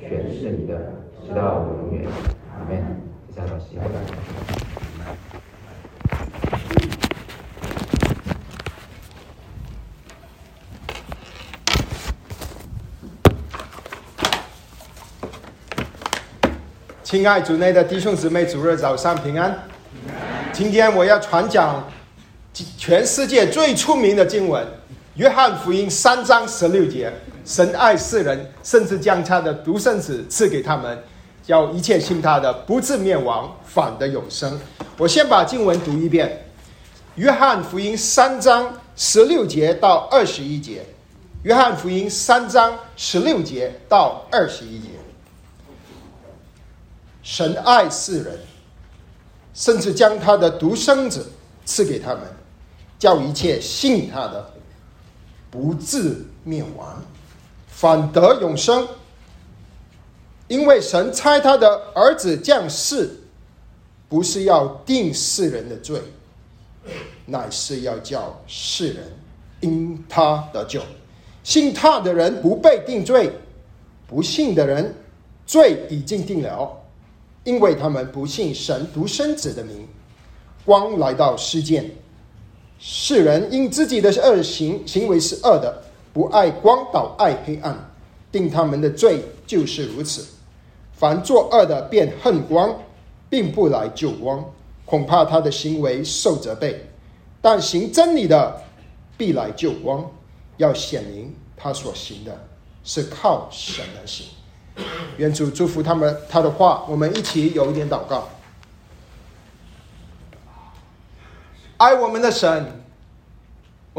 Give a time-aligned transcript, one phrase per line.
[0.00, 0.74] 全是你的，
[1.26, 2.08] 直到永远。
[2.52, 3.02] 阿门。
[3.34, 3.76] 下到喜
[17.04, 19.56] 亲爱主内的弟兄姊妹，主日早上平安。
[20.52, 21.82] 今天我要传讲
[22.52, 24.66] 全世界最出名的经文。
[25.14, 27.10] 约翰福音三章十六节，
[27.48, 31.02] 神爱世人，甚至将他的独生子赐给他们，
[31.42, 34.60] 叫一切信他的不至灭亡，反得永生。
[34.98, 36.44] 我先把经文读一遍：
[37.14, 40.84] 约翰福音三章十六节到二十一节。
[41.44, 44.88] 约翰福音三章十六节到二十一节，
[47.22, 48.38] 神爱世人，
[49.54, 51.26] 甚至将他的独生子
[51.64, 52.20] 赐给他们，
[52.98, 54.50] 叫一切信他的。
[55.50, 57.02] 不至灭亡，
[57.78, 58.88] 反得永生。
[60.48, 63.20] 因为神差他的儿子降世，
[64.08, 66.00] 不是要定世人的罪，
[67.26, 69.04] 乃是要叫世人
[69.60, 70.82] 因他得救。
[71.44, 73.30] 信他的人不被定罪，
[74.08, 74.92] 不信的人
[75.46, 76.82] 罪已经定了，
[77.44, 79.86] 因为他们不信神独生子的名。
[80.64, 81.88] 光来到世间。
[82.80, 87.76] 世人因自己的恶行行为是恶的，不爱光倒爱黑暗，
[88.32, 90.26] 定他们的罪就是如此。
[90.92, 92.76] 凡作恶的便恨光，
[93.30, 94.44] 并不来救光，
[94.84, 96.84] 恐怕他的行为受责备。
[97.40, 98.62] 但行真理的
[99.16, 100.04] 必来救光，
[100.56, 102.36] 要显明他所行的
[102.82, 104.26] 是靠神而行。
[105.18, 108.28] 愿主祝福他们他的话，我们一起有一点祷告。
[111.76, 112.82] 爱我们的神，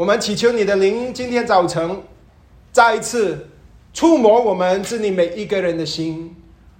[0.00, 2.00] 我们祈求你的灵今天早晨
[2.72, 3.50] 再一次
[3.92, 6.34] 触摸我们这里每一个人的心，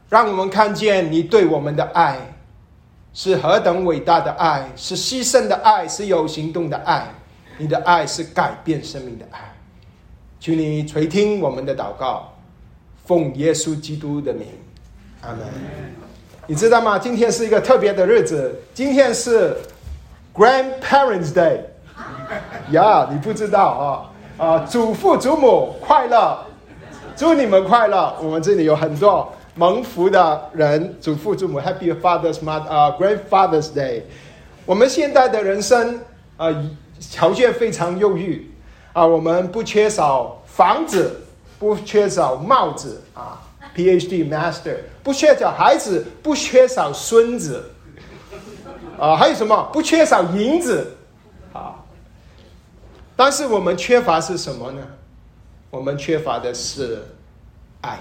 [0.09, 2.17] 让我们看见你对我们的爱
[3.13, 7.09] 是何等伟大的爱，是牺牲的爱，是有行动的爱。
[7.59, 9.55] 你的爱是改变生命的爱。
[10.41, 12.33] 求你垂听我们的祷告，
[13.05, 14.47] 奉耶稣基督的名，
[15.21, 15.41] 阿门。
[16.47, 16.99] 你知道吗？
[16.99, 19.55] 今天是一个特别的日子，今天是。
[20.33, 21.63] Grandparents' Day，
[22.71, 24.59] 呀，你不知道啊啊！
[24.61, 26.39] 祖父祖母快乐，
[27.17, 28.15] 祝你们快乐。
[28.23, 34.03] 我们这里有很多蒙福的人，祖父祖母 Happy Father's Mother 啊，Grandfather's Day。
[34.65, 36.01] 我们现在的人生
[36.37, 36.49] 啊，
[36.99, 38.51] 条件非常优裕
[38.93, 41.23] 啊，我们不缺少房子，
[41.59, 43.41] 不缺少帽子啊
[43.75, 47.71] ，PhD Master，不缺少孩子，不缺少孙子。
[48.99, 49.69] 啊，还有什么？
[49.73, 50.95] 不缺少银子，
[51.55, 51.80] 啊，
[53.21, 54.83] 但是我们缺乏是什么呢？
[55.69, 57.05] 我们缺乏的是
[57.83, 58.01] 爱。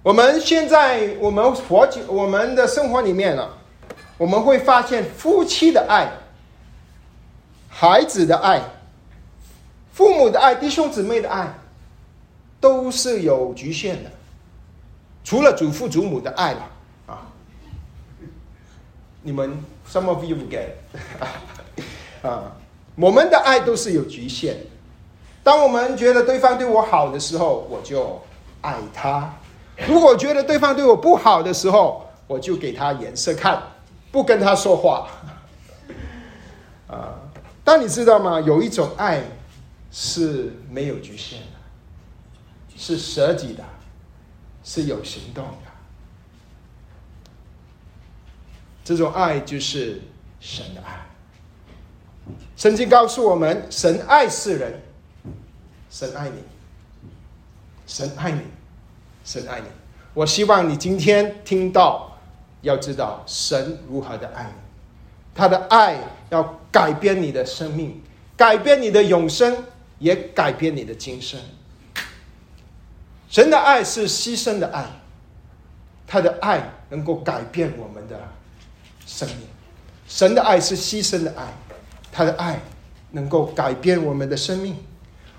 [0.00, 3.50] 我们现在我们活，我们的生活里面呢，
[4.16, 6.08] 我们会发现夫妻的爱、
[7.68, 8.62] 孩子的爱、
[9.92, 11.52] 父母的爱、弟兄姊妹的爱，
[12.60, 14.10] 都是有局限的，
[15.24, 16.70] 除了祖父祖母的爱了
[17.08, 17.26] 啊。
[19.20, 19.60] 你们
[19.90, 20.68] some of you get
[22.22, 22.52] 啊，
[22.96, 24.56] 我们的爱都是有局限。
[25.42, 28.20] 当我们觉得对方对我好的时候，我就
[28.60, 29.30] 爱他；
[29.88, 33.62] 如果觉得对方对我不好的时候，我就给他颜色看，
[34.12, 35.08] 不跟他说话。
[36.88, 37.14] 啊，
[37.64, 38.40] 但你知道吗？
[38.40, 39.22] 有一种爱
[39.90, 43.64] 是没有局限的，是舍己的，
[44.62, 45.70] 是有行动的。
[48.84, 50.02] 这种爱就是
[50.40, 51.06] 神的爱。
[52.56, 54.80] 圣经告诉我们，神爱世人，
[55.90, 56.42] 神爱你，
[57.86, 58.40] 神爱你，
[59.24, 59.66] 神爱你。
[60.14, 62.18] 我希望你今天听到，
[62.62, 64.52] 要知道神如何的爱你，
[65.34, 65.98] 他的爱
[66.30, 68.02] 要改变你的生命，
[68.36, 69.64] 改变你的永生，
[69.98, 71.40] 也改变你的今生。
[73.28, 74.84] 神的爱是牺牲的爱，
[76.06, 78.20] 他的爱能够改变我们的。
[79.06, 79.38] 生命，
[80.06, 81.52] 神的爱是牺牲的爱，
[82.12, 82.60] 他的爱
[83.12, 84.76] 能够改变我们的生命。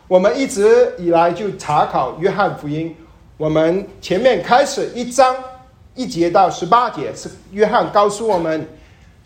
[0.08, 2.96] 我们一直以来就查考约翰福音，
[3.38, 5.36] 我们前面开始一章
[5.96, 8.68] 一节到十八节是约翰告诉我们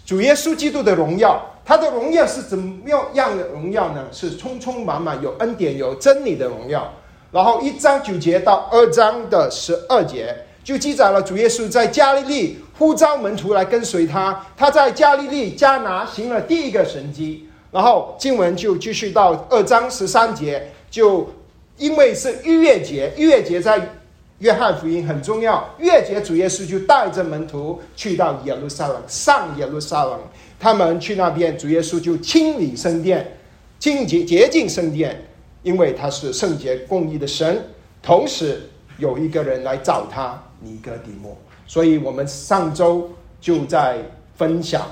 [0.06, 4.06] 主耶稣基督的荣耀，他的荣耀是怎么样的荣耀呢？
[4.12, 6.94] 是充充满满有恩典有真理的荣耀。
[7.32, 14.46] 然后一章九节到二章的十二节，就记载了主耶稣在加利利呼召门徒来跟随他。
[14.58, 21.30] 他在加利利加拿行了第一个神迹，然后经文就继续到二章十三节，就
[21.78, 23.96] 因为是逾越节，逾越节在
[24.40, 25.70] 约翰福音很重要。
[25.78, 30.20] 逾越节主耶稣就带着门徒去到耶路撒冷，上耶路撒冷。
[30.60, 33.38] 他们去那边，主耶稣就清理圣殿，
[33.78, 35.24] 清洁洁净圣殿，
[35.62, 37.64] 因为他是圣洁公义的神。
[38.02, 41.38] 同时有一个人来找他，尼哥底母。
[41.68, 44.00] 所以我们上周就在
[44.36, 44.86] 分享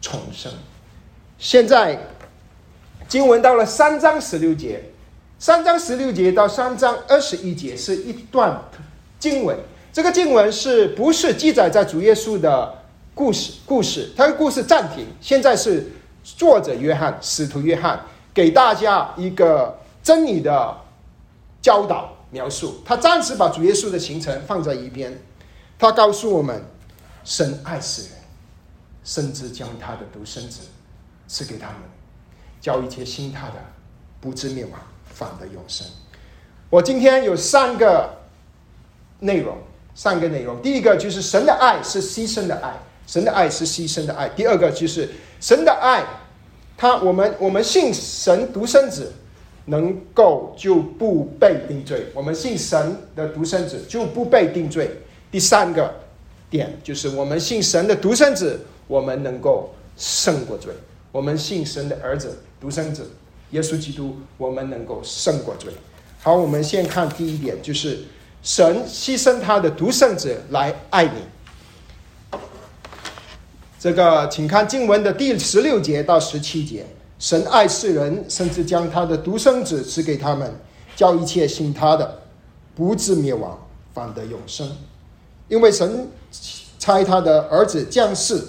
[0.00, 0.50] 重生。
[1.38, 1.98] 现在
[3.06, 4.82] 经文到了三章十六节，
[5.38, 8.60] 三章十六节到三章二十一节是一段
[9.18, 9.56] 经文。
[9.92, 12.82] 这个经文是不是记载在主耶稣的？
[13.16, 15.06] 故事，故事，他的故事暂停。
[15.20, 15.86] 现在是
[16.24, 20.76] 作者约翰，使徒约翰给大家一个真理的
[21.62, 22.82] 教导描述。
[22.84, 25.16] 他暂时把主耶稣的行程放在一边。
[25.78, 26.60] 他告诉我们，
[27.22, 28.10] 神爱世人，
[29.04, 30.62] 甚至将他的独生子
[31.28, 31.78] 赐给他们，
[32.60, 33.54] 叫一切信他的
[34.20, 34.72] 不至灭亡，
[35.04, 35.86] 反得永生。
[36.70, 38.10] 我今天有三个
[39.20, 39.56] 内容，
[39.94, 40.60] 三个内容。
[40.60, 42.74] 第一个就是神的爱是牺牲的爱。
[43.06, 44.28] 神的爱是牺牲的爱。
[44.30, 46.02] 第二个就是神的爱，
[46.76, 49.12] 他我们我们信神独生子，
[49.66, 52.06] 能够就不被定罪。
[52.14, 54.90] 我们信神的独生子就不被定罪。
[55.30, 55.92] 第三个
[56.50, 60.72] 点就是我们信神的独生子，我们能够胜过罪。
[61.10, 63.10] 我们信神的儿子独生子
[63.50, 65.72] 耶稣基督，我们能够胜过罪。
[66.20, 68.00] 好，我们先看第一点，就是
[68.42, 72.38] 神牺牲他的独生子来爱你。
[73.78, 76.86] 这个，请看经文的第十六节到十七节。
[77.18, 80.52] 神爱世人，甚至将他的独生子赐给他们，
[80.96, 82.22] 叫一切信他的，
[82.74, 83.58] 不至灭亡，
[83.92, 84.70] 反得永生。
[85.48, 86.08] 因为神
[86.78, 88.42] 差他的儿子降世，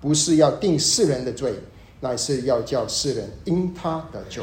[0.00, 1.54] 不是要定世人的罪，
[2.00, 4.42] 乃是要叫世人因他得救。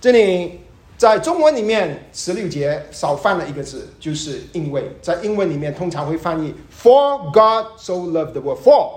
[0.00, 0.60] 这里。
[0.98, 8.58] 在中文里面，十六节少犯了一个字，就是因为在英文里面通常会翻译 “For God so loved the world”。
[8.64, 8.90] For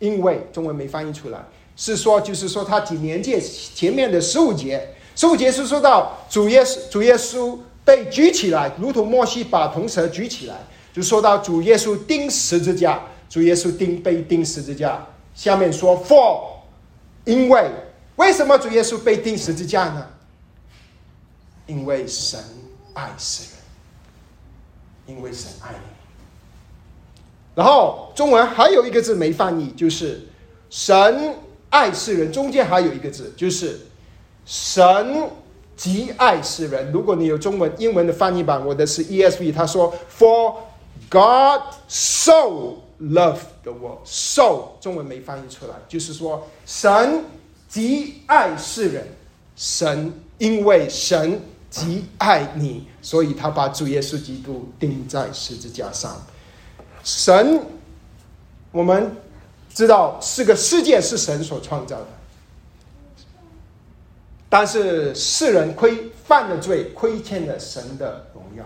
[0.00, 1.38] 因为中文没翻译出来，
[1.80, 10.56] 是说就是说他几年界前面的十五节，十五节是说到主耶稣主耶稣被举起来，如同摩西把铜蛇举起来，
[10.92, 15.06] 就说到主耶稣钉十字架，主耶稣钉被钉十字架。
[15.36, 16.40] 下面说 “For”
[17.24, 17.70] 因为
[18.16, 20.04] 为什么主耶稣被钉十字架呢？
[21.68, 22.40] 因为神
[22.94, 23.44] 爱世
[25.06, 25.78] 人，因为神爱你。
[27.54, 30.26] 然后中文还有一个字没翻译，就是
[30.70, 31.36] “神
[31.70, 33.78] 爱世人”，中间还有一个字，就是
[34.46, 35.28] “神
[35.76, 36.90] 极爱世人”。
[36.92, 40.54] 如果你有中文、英文的翻译版，我的是 ESV，他说 “For
[41.10, 44.00] God so loved the world”。
[44.04, 47.24] so 中文没翻译出来，就是说神
[47.68, 49.06] 极爱世人，
[49.56, 51.40] 神因为神。
[51.70, 56.16] 极爱你，所以他把主耶稣基督钉在十字架上。
[57.04, 57.60] 神，
[58.72, 59.14] 我们
[59.78, 62.06] 知道是个世界是神所创造的，
[64.48, 68.64] 但是世人亏犯了罪，亏欠了神的荣耀。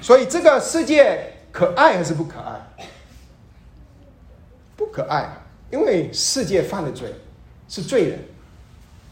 [0.00, 2.86] 所以这个世界可爱还是不可爱？
[4.76, 5.28] 不可爱，
[5.72, 7.12] 因为世界犯了罪，
[7.68, 8.20] 是罪人。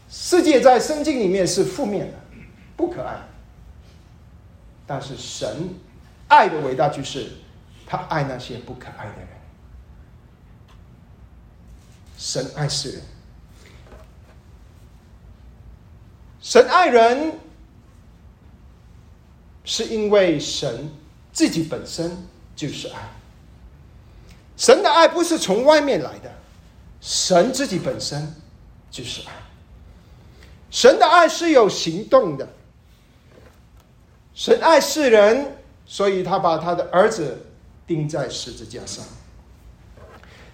[0.09, 2.13] 世界在圣经里面是负面的，
[2.77, 3.17] 不可爱。
[4.85, 5.75] 但是神
[6.29, 7.33] 爱的伟大就是
[7.85, 9.36] 他爱那些不可爱的人。
[12.17, 13.01] 神爱世人，
[16.41, 17.39] 神爱人，
[19.63, 20.89] 是因为神
[21.31, 22.11] 自己本身
[22.55, 22.95] 就是爱。
[24.57, 26.31] 神的爱不是从外面来的，
[26.99, 28.33] 神自己本身
[28.89, 29.31] 就是爱。
[30.71, 32.49] 神的爱是有行动的，
[34.33, 35.55] 神爱世人，
[35.85, 37.45] 所以他把他的儿子
[37.85, 39.05] 钉在十字架上。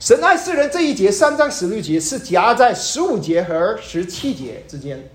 [0.04, 5.10] 神爱世人这一节三章十六节是夹在十五节和十七节之间。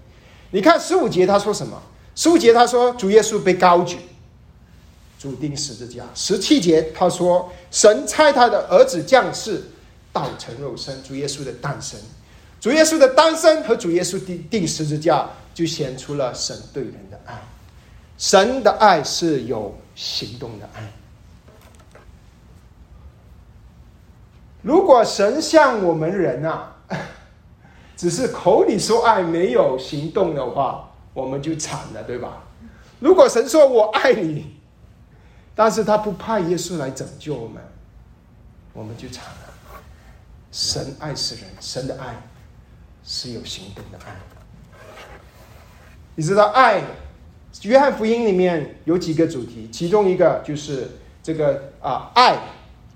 [0.52, 1.82] 你看十五节他说什么？
[2.14, 3.98] 十五节他说主耶稣被高举，
[5.18, 6.04] 主钉十字架。
[6.14, 9.62] 十七节他说神差他的儿子降世，
[10.10, 12.00] 道成肉身，主耶稣的诞生。
[12.58, 17.38] 主耶稣的诞生和主耶稣钉钉十字架，就显出了神对人的爱。
[18.16, 20.90] 神的爱是有行动的爱。
[24.68, 26.76] 如果神像我们人啊，
[27.96, 32.42] 只是口里说爱，没有行动的话，我们就惨了，对吧？
[33.00, 34.60] 如果神说我爱你，
[35.54, 37.62] 但是他不派耶稣来拯救我们，
[38.74, 39.80] 我们就惨了。
[40.52, 42.14] 神爱世人，神的爱
[43.02, 44.14] 是有行动的爱。
[46.14, 46.82] 你知道爱？
[47.62, 50.90] 约翰福音里面有几个主题，其中一个就是
[51.22, 52.38] 这个啊爱，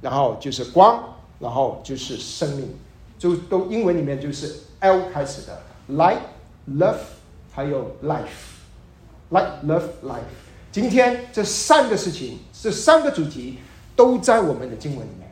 [0.02, 1.02] 然后就是光，
[1.43, 2.73] 然后就是生命，
[3.19, 6.19] 就都英文里面就是 L 开始的，light、
[6.71, 6.99] love，
[7.51, 10.21] 还有 life，light、love、life。
[10.71, 13.59] 今天这三个事情，这三个主题
[13.97, 15.29] 都在我们的经文里面。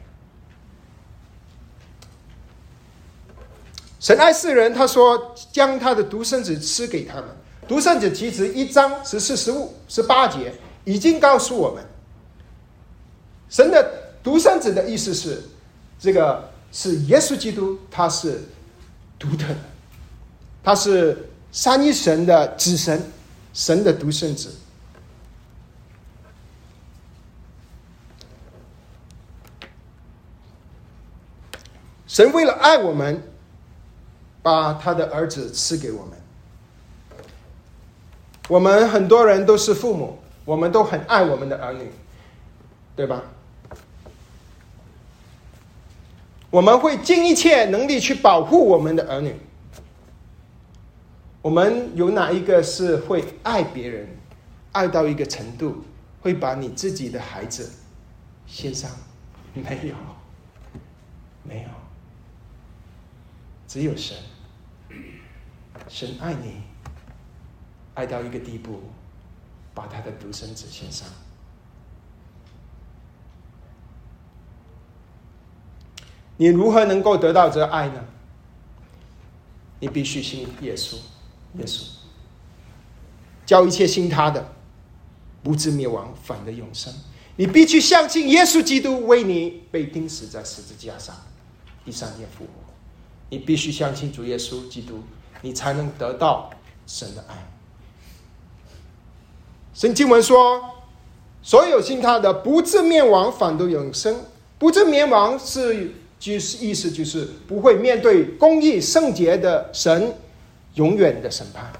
[4.00, 7.26] 神爱世人，他说将他的独生子赐给他们。
[7.68, 10.52] 独生子其实一章十四、十五、十八节
[10.84, 11.84] 已经告诉我们，
[13.48, 15.40] 神的独生子的意思是，
[16.00, 18.42] 这个是耶稣基督，他是
[19.18, 19.56] 独特的，
[20.64, 23.12] 他是三一神的子神，
[23.52, 24.54] 神的独生子。
[32.06, 33.22] 神为了爱我们，
[34.42, 36.18] 把他的儿子赐给我们。
[38.48, 41.92] 我们很多人都是父母，我们都很爱我们的儿女，
[42.96, 43.22] 对吧？
[46.50, 49.34] 我们会尽一切能力去保护我们的儿女。
[51.42, 54.08] 我们有哪一个是会爱别人，
[54.72, 55.84] 爱到一个程度，
[56.20, 57.70] 会把你自己的孩子
[58.46, 58.90] 献上？
[59.54, 59.94] 没有，
[61.44, 61.68] 没有，
[63.66, 64.16] 只有神，
[65.88, 66.62] 神爱你。
[67.94, 68.82] 爱到一个地步，
[69.74, 71.06] 把他的独生子献上。
[76.40, 78.02] 你如何能够得到这爱呢？
[79.78, 80.94] 你必须信耶稣，
[81.58, 81.82] 耶稣
[83.44, 84.50] 教一切信他的，
[85.42, 86.90] 不至灭亡，反得永生。
[87.36, 91.14] 你必须相信耶稣基督为你被钉死在十字架上，
[91.84, 92.50] 第三天复活。
[93.28, 95.02] 你必须相信主耶稣基督，
[95.42, 96.48] 你才能得到
[96.86, 97.36] 神的爱。
[99.74, 100.80] 圣经文说
[101.42, 104.24] ：“所有信他的，不至灭亡，反得永生。
[104.58, 110.14] 不至灭亡是就是意思就是不会面对公义圣洁的神
[110.74, 111.72] 永远的审判。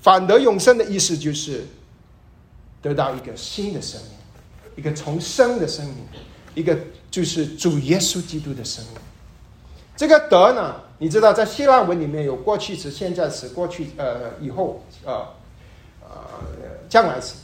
[0.00, 1.66] 反得永生的意思就是
[2.80, 4.10] 得到一个新的生命，
[4.76, 5.96] 一个重生的生命，
[6.54, 6.78] 一个
[7.10, 8.94] 就是主耶稣基督的生命。
[9.96, 15.26] 这个得呢，你知道在希腊文里面有过去时、现在时、过去呃以后呃
[16.02, 16.08] 呃。”
[16.88, 17.34] 将来是，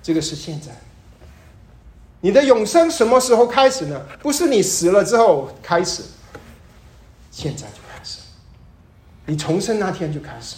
[0.00, 0.70] 这个是现在。
[2.22, 4.00] 你的永生什么时候开始呢？
[4.20, 6.04] 不是你死了之后开始，
[7.32, 8.20] 现在就开始，
[9.26, 10.54] 你重生那天就开始。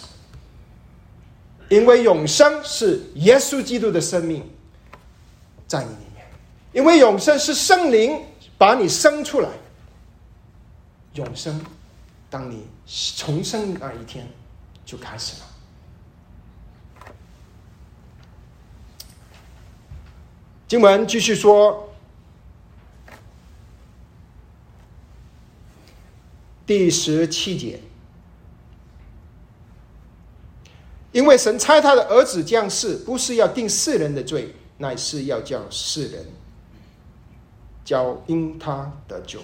[1.67, 4.47] 因为永生是耶稣基督的生命
[5.67, 6.23] 在你里面，
[6.71, 8.21] 因为永生是圣灵
[8.59, 9.49] 把你生出来。
[11.15, 11.59] 永生，
[12.29, 12.67] 当你
[13.17, 14.27] 重生那一天
[14.85, 15.47] 就开始了。
[20.67, 21.93] 经文继续说，
[26.65, 27.79] 第十七节，
[31.11, 36.25] 因为神差他的儿子降世，不是要定世人的罪，乃是要叫世人，
[37.83, 39.39] 叫因他得救。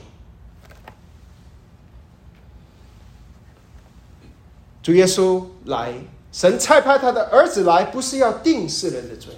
[4.82, 5.94] 主耶稣来，
[6.32, 9.32] 神差派他的儿子来，不是要定世人的罪。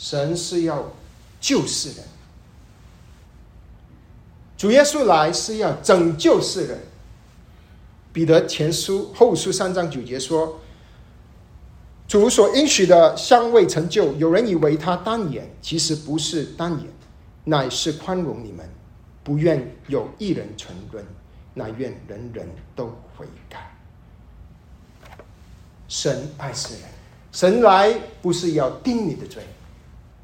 [0.00, 0.90] 神是要
[1.42, 1.98] 救世人，
[4.56, 6.78] 主耶稣来是要拯救世人。
[8.10, 10.58] 彼得前书后书三章九节说
[12.08, 16.86] ：“主所应许的尚未成就，有人以为他单言，其实不是单言，
[17.44, 18.66] 乃是宽容你们，
[19.22, 21.04] 不愿有一人沉沦，
[21.52, 22.86] 乃愿人人都
[23.18, 23.76] 悔改。”
[25.88, 26.84] 神爱世人，
[27.32, 27.92] 神来
[28.22, 29.42] 不是要定你的罪。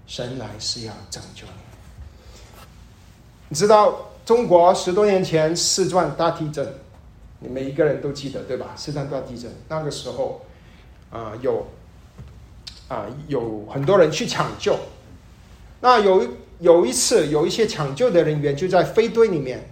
[0.07, 1.53] 神来是要拯救你。
[3.49, 6.67] 你知道中国十多年前四川大地震，
[7.41, 8.73] 你每一个人都记得对吧？
[8.77, 10.45] 四川大地震那个时候，
[11.11, 11.67] 啊有
[12.89, 14.77] 啊有很多人去抢救。
[15.81, 16.27] 那有
[16.59, 19.69] 有一次，有一些抢救的人员就在飞堆里面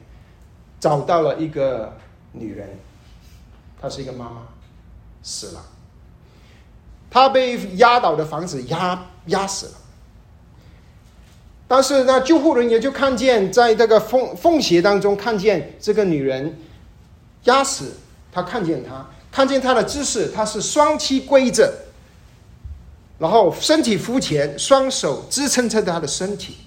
[0.79, 1.97] 找到了一个
[2.33, 2.79] 女人，
[3.81, 4.43] 她是一个妈妈，
[5.23, 5.64] 死了。
[7.11, 9.73] 她被压倒的房子压压死了。
[11.66, 16.59] 但是那救护人员就看见，在这个缝缝隙当中看见这个女人
[17.44, 17.94] 压死，
[18.30, 21.73] 他看见他，看见他的姿势，他是双膝跪着，
[23.18, 26.59] 然后身体伏前，双手支撑着他的身体。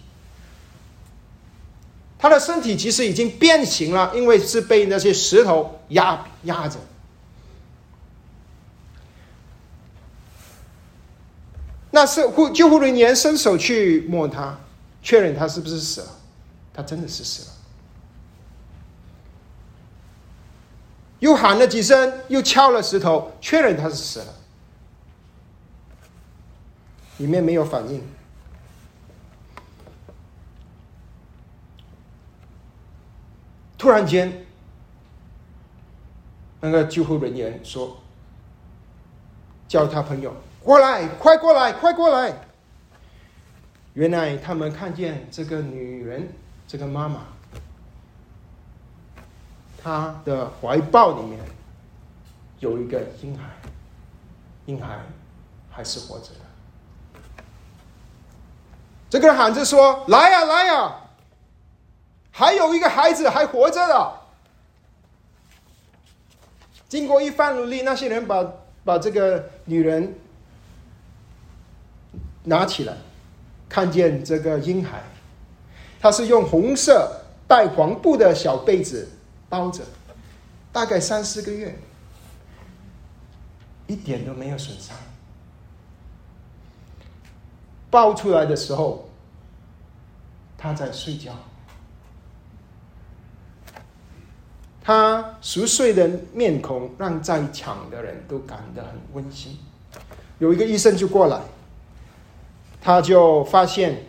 [2.20, 6.80] 他的身体其实已经变形了，因为是被那些石头压压着。
[11.92, 14.58] 那是护救护人员伸手去摸他，
[15.08, 16.10] 确认他是不是死了，
[16.74, 17.56] 他真的是死了。
[21.20, 24.34] 又喊了几声，又敲了石头，确认他是死了。
[27.20, 28.06] 里面没有反应。
[33.78, 34.46] 突然间，
[36.60, 37.96] 那个救护人员说
[39.70, 42.34] ：“叫他朋友过来，快过来，快过来！”
[43.98, 46.32] 原来他们看见这个女人，
[46.68, 47.26] 这个妈妈。
[49.82, 51.40] 他的怀抱里面
[52.60, 53.46] 有一个婴孩，
[54.68, 55.00] 婴孩
[55.72, 56.42] 还是活着的。
[59.10, 60.96] 这个人喊着说：“来呀，来呀！
[62.30, 64.14] 还有一个孩子还活着的。”
[66.88, 68.46] 经过一番努力，那些人把
[68.86, 70.20] 把这个女人
[72.44, 72.94] 拿起来，
[73.70, 75.02] 看见这个婴孩，
[76.00, 79.08] 他是用红色带黄布的小被子。
[79.50, 79.82] 包着，
[80.74, 81.74] 大概三四个月，
[83.88, 84.94] 一点都没有损伤。
[87.90, 89.08] 抱出来的时候，
[90.58, 91.32] 他在睡觉，
[94.84, 99.58] 他熟睡的面孔让在场的人都感到很温馨。
[100.40, 101.40] 有一个医生就过来，
[102.88, 104.02] 他就发现，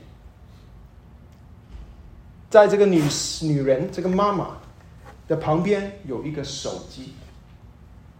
[2.48, 3.02] 在这个女
[3.42, 4.50] 女人这个妈妈。
[5.26, 7.12] 的旁边有一个手机，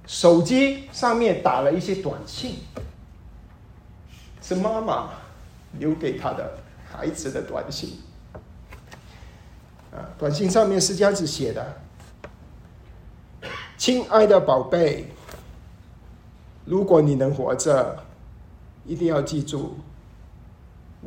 [0.05, 2.57] 手机上面打了一些短信，
[4.43, 5.11] 是妈妈
[5.79, 6.59] 留给他的
[6.91, 8.01] 孩子的短信。
[9.93, 11.81] 啊，短信上面是这样子写的
[13.79, 15.07] ：“亲爱的宝贝，
[16.67, 18.05] 如果你能活着，
[18.85, 19.79] 一定要记住，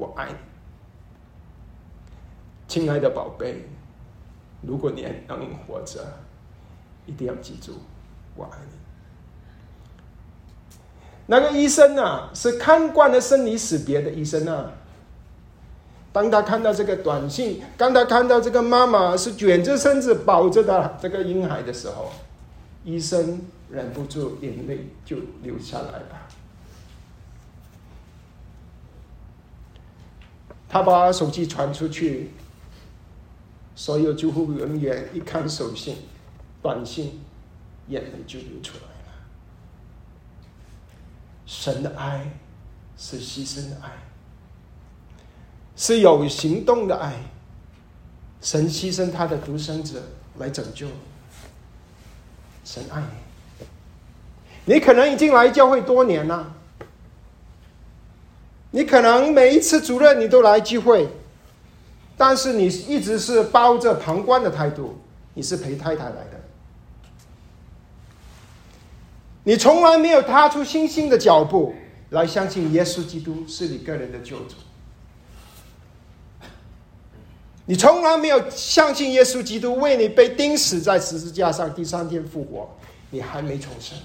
[0.01, 0.35] 我爱你。
[2.67, 3.67] 亲爱的宝贝。”
[4.63, 5.99] 如果你还能活着，
[7.07, 7.73] 一定要记住，
[8.35, 8.77] 我爱你。
[11.25, 14.71] 那个医生呢，是看惯了生离死别的医生啊。
[16.13, 22.11] 当他看到这个短信，当他看到这个妈妈是卷着身子抱着的这个婴孩的时候，
[22.83, 26.27] 医生忍不住眼泪就流下来了。
[30.71, 32.31] 他把手机传出去。
[33.75, 35.97] 所有救护人员一看手信、
[36.62, 37.21] 短信，
[37.88, 39.13] 眼泪就流出来了。
[41.45, 42.31] 神的爱
[42.97, 43.91] 是牺牲的爱，
[45.75, 47.15] 是有行动的爱。
[48.41, 50.01] 神牺牲他的独生子
[50.38, 50.88] 来拯救。
[52.63, 53.01] 神爱
[54.65, 56.53] 你，你可能已经来教会多年了，
[58.71, 61.07] 你可能每一次主任你都来聚会。
[62.17, 64.95] 但是你一直是抱着旁观的态度，
[65.34, 66.39] 你是陪太太来的，
[69.43, 71.73] 你从来没有踏出信心的脚步
[72.10, 74.53] 来相信耶稣基督是你个人的救主，
[77.65, 82.69] 你从来没有相信耶稣基督为你被钉死在十字架上，第三天复活，
[83.10, 83.97] 你还没重生，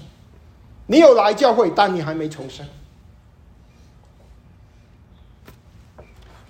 [0.87, 2.65] 你有来教会，但你还没重生。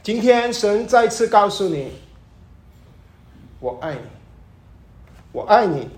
[0.08, 1.92] 今天神再次告诉你
[3.60, 4.00] ：“我爱你，
[5.34, 5.90] 我爱你，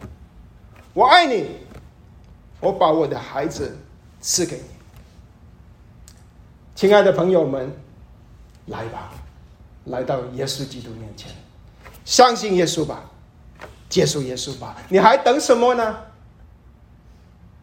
[0.95, 1.57] 我爱你，
[2.59, 3.77] 我把我的孩子
[4.19, 4.63] 赐给你。”
[6.73, 7.71] 亲爱的朋友们，
[8.65, 9.11] 来吧，
[9.85, 11.31] 来到耶稣基督面前，
[12.03, 13.03] 相信耶稣吧，
[13.89, 14.75] 接受耶稣吧。
[14.89, 15.97] 你还等什么呢？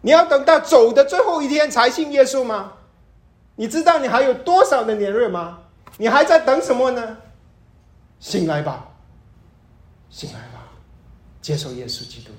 [0.01, 2.75] 你要等到走的最后一天才信耶稣吗？
[3.57, 5.63] 你知道你还有多少的年日吗？
[5.99, 7.17] 你还在等什么呢？
[8.19, 8.89] 醒来吧，
[10.11, 10.65] 醒来吧，
[11.43, 12.33] 接受耶稣基督。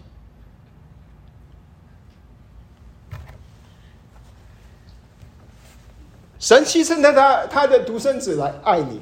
[6.40, 9.02] 神牺牲了他他的独生子来爱你。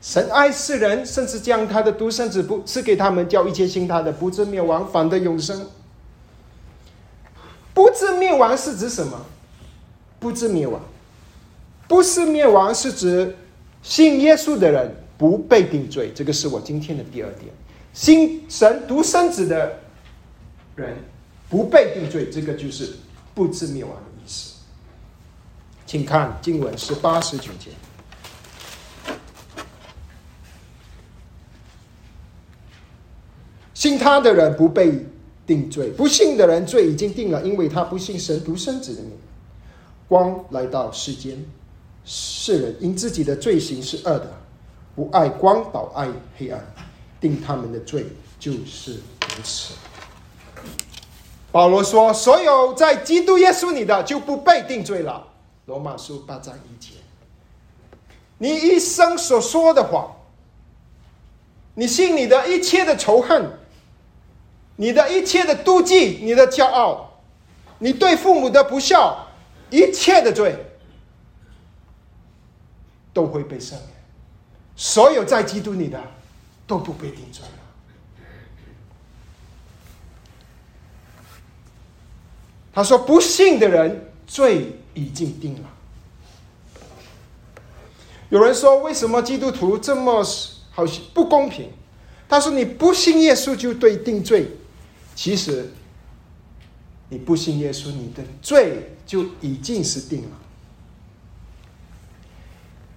[0.00, 5.68] 神爱世人，甚至将他的独生子不赐给他们，叫一切信他的不至灭亡，反得永生。
[7.74, 9.26] 不至灭亡是指什么？
[10.18, 10.80] 不至灭亡，
[11.88, 13.36] 不是灭亡是指。
[13.86, 17.52] 信耶稣的人不被定罪，这个是我今天的第二点。
[17.92, 19.78] 信神独生子的
[20.74, 20.96] 人
[21.48, 22.94] 不被定罪，这个就是
[23.32, 24.54] 不知灭亡的意思。
[25.86, 27.70] 请看经文十八十九节。
[33.72, 35.06] 信他的人不被
[35.46, 39.12] 定罪，不信的人罪已经定了，因为他不信神独生子的名。
[40.08, 41.38] 光来到世间，
[42.06, 44.32] 世人因自己的罪行是恶的，
[44.94, 46.64] 不爱光，倒爱黑暗，
[47.20, 48.06] 定他们的罪
[48.38, 49.74] 就是如此。
[51.52, 55.26] 保罗说：“所有在基督耶稣里的，就不被定罪了。”
[55.66, 56.92] 罗马书八章一节。
[58.38, 60.16] 你一生所说的话，
[61.74, 63.50] 你心里的一切的仇恨。
[64.78, 67.18] 你的一切的妒忌，你的骄傲，
[67.78, 69.26] 你对父母的不孝，
[69.70, 70.65] 一切的罪，
[73.16, 73.82] 都会被赦免。
[74.76, 75.98] 所有在基督里的，
[76.66, 77.48] 都不被定罪了。
[82.74, 85.70] 他说：“不信的人，罪已经定了。”
[88.28, 90.22] 有人说：“为什么基督徒这么
[90.72, 91.70] 好像不公平？”
[92.28, 94.50] 他说：“你不信耶稣，就对定罪。”
[95.16, 95.72] 其实，
[97.08, 100.36] 你不信耶稣，你的罪就已经是定了。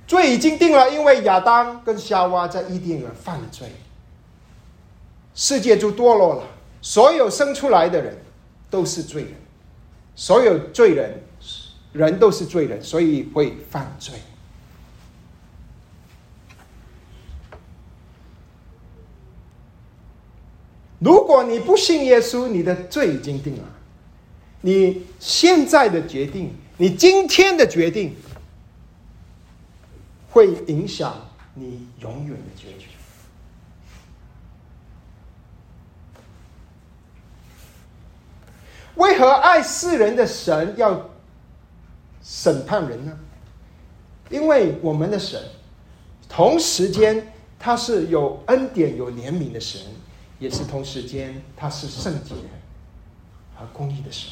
[0.09, 3.67] 罪已经定了，因为亚当跟夏娃在伊甸园犯了罪，
[5.35, 6.43] 世界就堕落了。
[6.81, 8.17] 所有生出来的人
[8.71, 9.33] 都是罪人，
[10.15, 11.21] 所有罪人，
[11.93, 14.15] 人都是罪人，所以会犯罪。
[20.97, 23.63] 如果你不信耶稣，你的罪已经定了。
[24.61, 28.15] 你现在的决定，你今天的决定，
[30.29, 31.15] 会影响
[31.53, 32.87] 你永远的结局。
[38.95, 41.09] 为何爱世人的神要
[42.21, 43.17] 审判人呢？
[44.29, 45.41] 因为我们的神，
[46.27, 49.81] 同时间他是有恩典、有怜悯的神。
[50.37, 52.33] 也是同时间，他是圣洁
[53.57, 54.31] 和公义的神。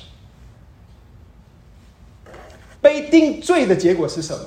[2.80, 4.46] 被定罪的结果是什么？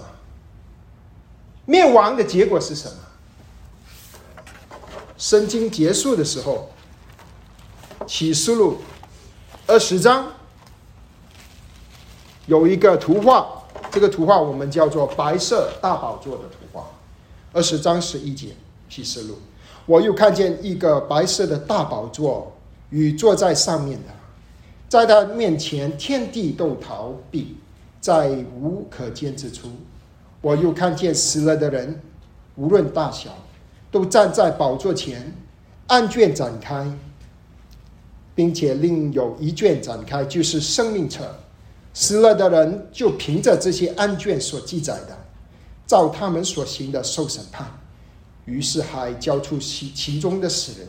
[1.70, 2.96] 灭亡的结果是什么？
[5.16, 6.68] 圣经结束的时候，
[8.08, 8.78] 启示录
[9.68, 10.26] 二十章
[12.46, 13.46] 有一个图画，
[13.88, 16.84] 这个图画我们叫做白色大宝座的图画。
[17.52, 18.48] 二十章十一节，
[18.88, 19.38] 启示录。
[19.86, 22.52] 我又看见一个白色的大宝座，
[22.88, 24.08] 与坐在上面的，
[24.88, 27.56] 在他面前，天地都逃避，
[28.00, 28.28] 在
[28.60, 29.68] 无可见之处。
[30.40, 32.00] 我又看见死了的人，
[32.56, 33.30] 无论大小，
[33.90, 35.32] 都站在宝座前，
[35.88, 36.90] 案卷展开，
[38.34, 41.36] 并且另有一卷展开，就是生命册。
[41.92, 45.18] 死了的人就凭着这些案卷所记载的，
[45.86, 47.66] 照他们所行的受审判。
[48.46, 50.88] 于是还交出其其中的死人，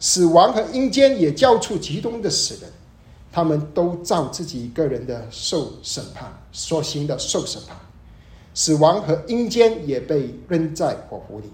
[0.00, 2.72] 死亡和阴间也交出其中的死人，
[3.30, 7.76] 他们都照自己个人的受审判所行的受审判，
[8.54, 11.50] 死亡和阴间也被扔在火湖里，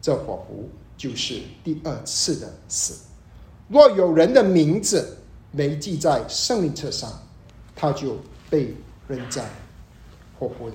[0.00, 3.04] 这火湖就是第二次的死。
[3.68, 5.18] 若有人的名字
[5.50, 7.12] 没记在生命册上，
[7.74, 8.16] 他就
[8.48, 8.74] 被
[9.08, 9.44] 扔在
[10.38, 10.74] 火湖里。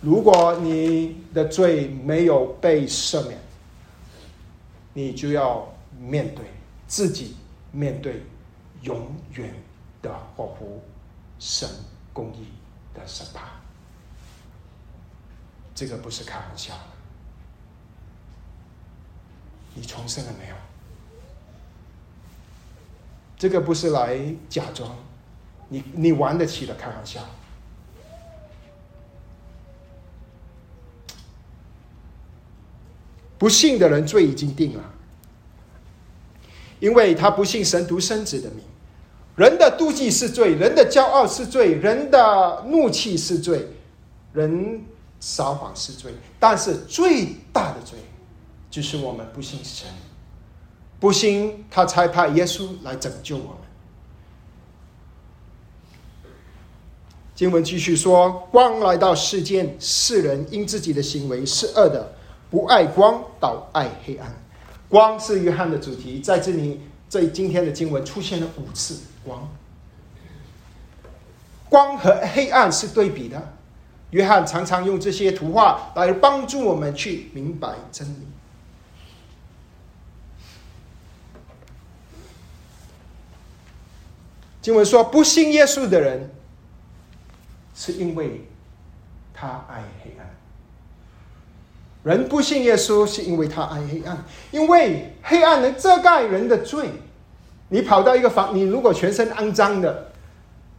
[0.00, 3.38] 如果你的罪没有被赦免，
[4.92, 5.66] 你就要
[5.98, 6.44] 面对
[6.86, 7.34] 自己，
[7.72, 8.22] 面对
[8.82, 9.00] 永
[9.32, 9.52] 远
[10.00, 10.80] 的火湖
[11.38, 11.68] 神
[12.12, 12.46] 公义
[12.94, 13.63] 的审判。
[15.74, 16.74] 这个不是开玩笑。
[19.74, 20.54] 你重生了没有？
[23.36, 24.96] 这个不是来假装，
[25.68, 27.20] 你你玩得起的开玩笑。
[33.36, 34.84] 不信的人罪已经定了，
[36.78, 38.64] 因为他不信神独生子的名。
[39.36, 43.68] 人的妒忌是罪，人的骄傲是罪，人的怒气是罪，
[44.32, 44.80] 人
[45.26, 46.12] 撒谎是罪。
[46.38, 47.98] 但是最大的罪，
[48.70, 49.88] 就是我们不信神，
[51.00, 53.56] 不信他才派耶稣来拯救我们。
[57.34, 62.12] 经文继续说：光来到世间，世人因自己的行为是恶的。
[62.50, 64.30] 不爱光，倒爱黑暗。
[64.90, 69.00] 光是约翰的主题，在这里，在今天的经文出现了五次。
[69.24, 69.48] 光，
[71.70, 73.54] 光和黑暗是对比的。
[74.14, 78.28] 约翰常常用这些图画来帮助我们去明白真理。
[84.62, 86.30] 经文说，不信耶稣的人，
[87.74, 88.46] 是因为
[89.34, 90.30] 他爱黑暗。
[92.04, 96.88] 人不信耶稣，是因为他爱黑暗，因为黑暗能遮盖人的罪。
[97.68, 100.12] 你跑到一个房，你如果全身肮脏的，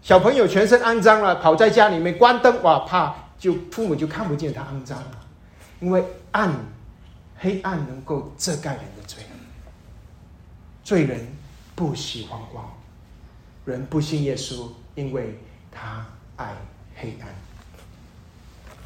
[0.02, 3.14] 小朋友全身肮脏了，跑在家里面关灯，哇，怕
[3.46, 5.12] 就父母就看不见他肮脏了，
[5.80, 6.52] 因为暗，
[7.38, 9.24] 黑暗能够遮盖人的罪。
[10.84, 11.28] 罪人
[11.76, 12.68] 不喜欢光，
[13.66, 15.40] 人不信耶稣，因为
[15.72, 16.04] 他
[16.38, 16.56] 爱
[16.96, 17.30] 黑暗。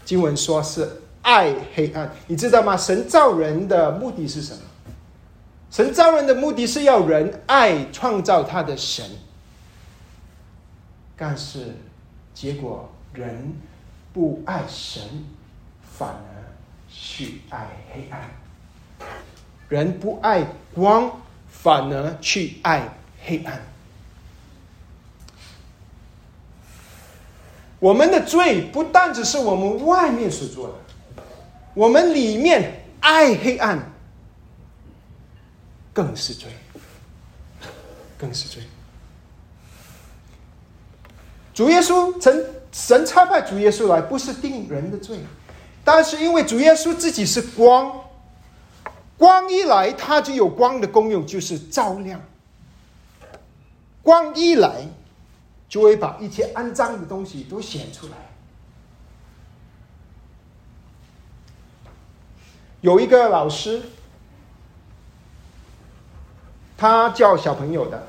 [0.03, 1.03] 经文说是。
[1.21, 2.75] 爱黑暗，你知道吗？
[2.75, 4.61] 神造人的目的是什么？
[5.69, 9.05] 神造人的目的是要人爱创造他的神，
[11.15, 11.75] 但是
[12.33, 13.53] 结果人
[14.19, 15.01] 不爱神，
[15.97, 16.43] 反而
[16.89, 18.19] 去爱黑暗；
[19.69, 22.83] 人不爱光，反而去爱
[23.23, 23.61] 黑暗。
[27.79, 30.73] 我们的罪不单只是我们外面所做的。
[31.73, 33.89] 我们里面爱黑暗，
[35.93, 36.51] 更是罪，
[38.17, 38.63] 更是罪。
[41.53, 45.19] 主耶稣曾神差派主耶稣来，不是定人的罪，
[45.83, 48.01] 但是因为主耶稣自己是光，
[49.17, 52.21] 光一来，他就有光的功用，就是照亮。
[54.03, 54.87] 光一来，
[55.67, 58.13] 就会把一切肮脏的东西都显出来。
[62.81, 63.81] 有一个老师，
[66.77, 68.07] 他教小朋友的。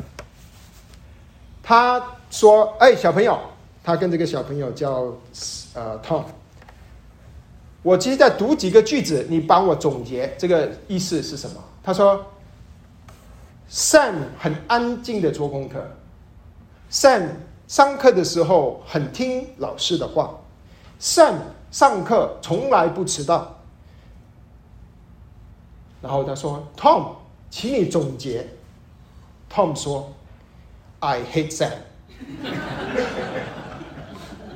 [1.63, 3.39] 他说：“哎，小朋友，
[3.83, 5.13] 他跟这个小朋友叫
[5.75, 6.25] 呃 Tom。
[7.83, 12.25] 我其实在读几个句子，你帮我总结这个意思是什么？”他说
[13.71, 15.83] ：“Sam 很安静的做功课
[16.91, 17.29] ，Sam
[17.67, 20.39] 上课的时候很听老师的话
[21.01, 21.37] ，Sam
[21.71, 23.57] 上课从来不迟到。”
[26.03, 27.13] 然后他说：“Tom，
[27.49, 28.47] 请你总结。
[29.51, 30.13] ”Tom 说
[30.99, 31.73] ：“I hate Sam。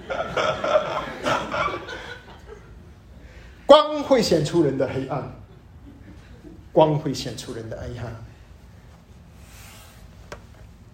[3.66, 5.32] 光会显出人的黑暗，
[6.72, 8.14] 光会显出人的黑暗。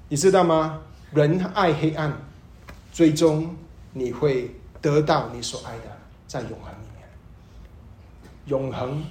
[0.09, 0.83] 你知道吗？
[1.13, 2.17] 人爱黑暗，
[2.93, 3.57] 最终
[3.93, 7.09] 你会得到你所爱的，在永恒里面，
[8.47, 9.05] 永恒。”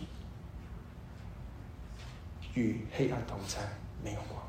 [2.56, 3.60] 与黑暗同在，
[4.04, 4.42] 没有光，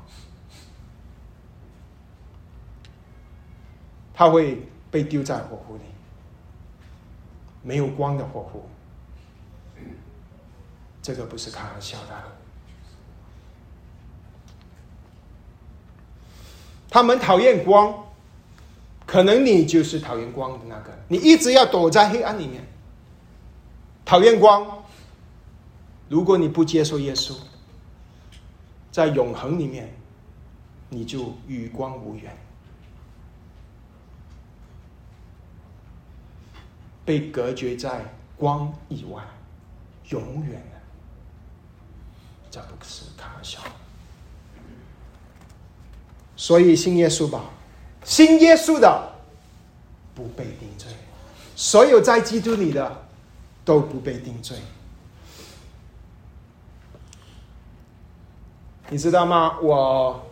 [4.13, 5.81] 他会被丢在火湖里。
[7.63, 8.67] 没有光的火湖，
[11.01, 12.23] 这个不是开玩笑的。
[16.89, 18.05] 他们讨厌光，
[19.05, 20.91] 可能你就是讨厌光的那个。
[21.07, 22.63] 你一直要躲在黑暗里面，
[24.03, 24.83] 讨厌光。
[26.09, 27.33] 如果你不接受耶稣。
[28.91, 29.89] 在永恒里面，
[30.89, 32.35] 你就与光无缘，
[37.03, 38.05] 被隔绝在
[38.37, 39.23] 光以外，
[40.09, 40.77] 永远的。
[42.49, 43.59] 这不是开玩笑。
[46.35, 47.45] 所以信耶稣吧，
[48.03, 49.13] 信耶稣的
[50.15, 50.91] 不被定罪，
[51.55, 53.03] 所有在基督里的
[53.63, 54.57] 都不被定罪。
[58.89, 59.59] 你知道吗？
[59.61, 60.27] 我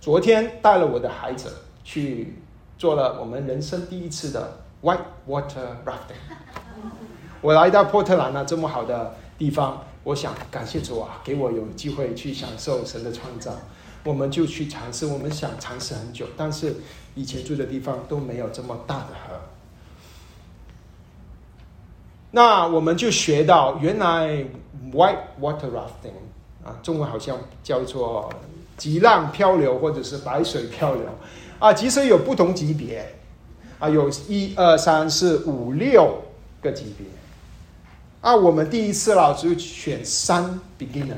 [0.00, 2.36] 昨天带了我的孩子去
[2.78, 6.16] 做了我们人生第一次的 white water rafting。
[7.40, 13.52] 我来到波特兰呢，这么好的地方，我想感谢主啊，给我有机会去享受神的创造。
[14.04, 16.76] 我们就去尝试，我们想尝试很久，但是
[17.14, 19.40] 以前住的地方都没有这么大的河。
[22.30, 24.44] 那我们就学到，原来
[24.92, 26.12] white water rafting。
[26.62, 28.30] 啊，中文好像叫做
[28.76, 31.04] “急浪漂流”或者是“白水漂流”，
[31.58, 33.14] 啊，其实有不同级别，
[33.80, 36.22] 啊，有一二三四五六
[36.62, 37.06] 个级别，
[38.20, 41.16] 啊，我们第一次老师选三 beginner，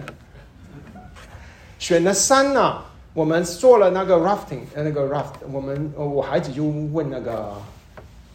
[1.79, 2.79] 选了三呢，
[3.13, 7.53] 我们做了那个 rafting，呃，那个 raft，我们我孩子就问那个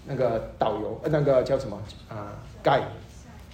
[0.06, 2.82] 那个导游，呃那个叫什么啊 guy，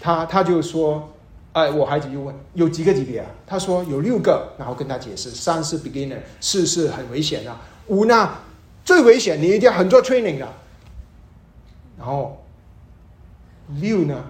[0.01, 1.09] 他他就说。
[1.53, 3.27] 哎，我孩子就问有几个级别啊？
[3.45, 7.55] 他说有六个，然后跟他解释：三是 beginner，四是很危险的，
[7.89, 8.27] 五呢
[8.83, 10.47] 最危险，你一定要很做 training 的。
[12.03, 12.43] 然后
[13.79, 14.21] 六呢，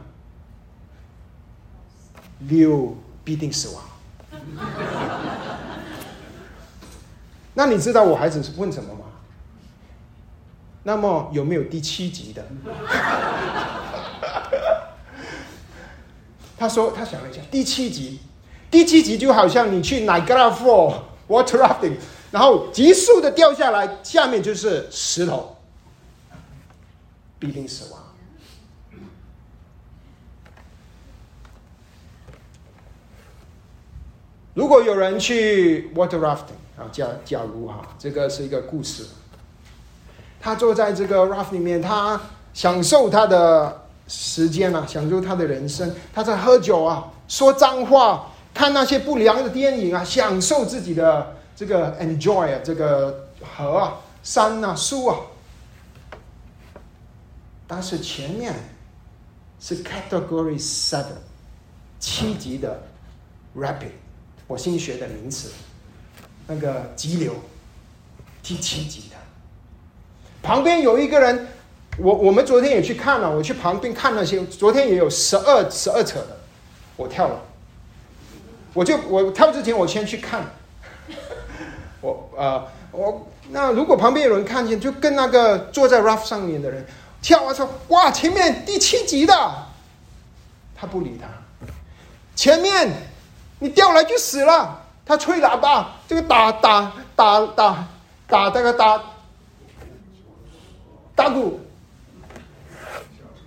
[2.42, 3.84] 六必定死亡。
[7.56, 9.06] 那你知道我孩子是问什么吗？
[10.84, 12.46] 那么有没有第七集的？
[16.56, 18.20] 他说他想了一下，第七集，
[18.70, 20.94] 第七集就好像你去 Niagara Fall
[21.28, 21.96] water rafting，
[22.30, 25.53] 然后急速的掉下来，下面就是石头，
[27.44, 28.02] 必定死亡。
[34.54, 39.06] 如果有人去 water rafting 啊，假假如哈，这个是一个故事。
[40.40, 42.22] 他坐在这个 raft 里面，他
[42.54, 45.94] 享受他的时间啊，享受他的人生。
[46.14, 53.28] 他在喝酒啊，说脏话，看那些不良的电影啊，享受自己的这个 enjoy 啊，这个
[53.58, 55.18] 河啊、山啊、树啊。
[57.68, 58.54] 但是前面
[59.60, 61.18] 是 category seven
[62.00, 62.84] 七级的
[63.58, 63.92] rapid。
[64.46, 65.52] 我新学的名词，
[66.48, 67.34] 那个急流，
[68.44, 69.16] 第七级的。
[70.44, 71.48] 旁边有一个人，
[71.98, 76.38] 我我们昨天也去看了，我去旁边看那些，昨天也有十二十二扯的，
[76.98, 77.40] 我跳了，
[78.74, 80.44] 我就我跳之前我先去看，
[82.02, 86.86] 我啊我那如果旁边有人看见，就跟那个坐在 raft 上面的人
[87.24, 89.34] 跳啊说哇前面第七级的，
[90.76, 91.28] 他不理他，
[92.36, 93.12] 前面。
[93.60, 94.82] 你掉来就死了。
[95.06, 97.88] 他吹喇叭，这个打打打打
[98.28, 99.02] 打这个打
[101.16, 101.62] 打鼓，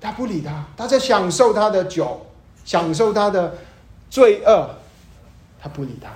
[0.00, 2.26] 他不理他，他在享受他的酒，
[2.64, 3.58] 享受他的
[4.08, 4.74] 罪恶，
[5.60, 6.10] 他不理他。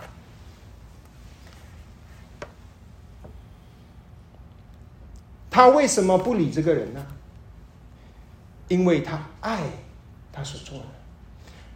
[5.50, 7.06] 他为什么不理这个人呢？
[8.70, 9.60] 因为他爱
[10.32, 10.84] 他所做的，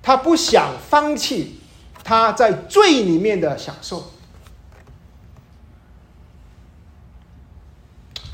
[0.01, 1.61] 他不想放弃。
[2.07, 4.11] 他在罪里面的享受，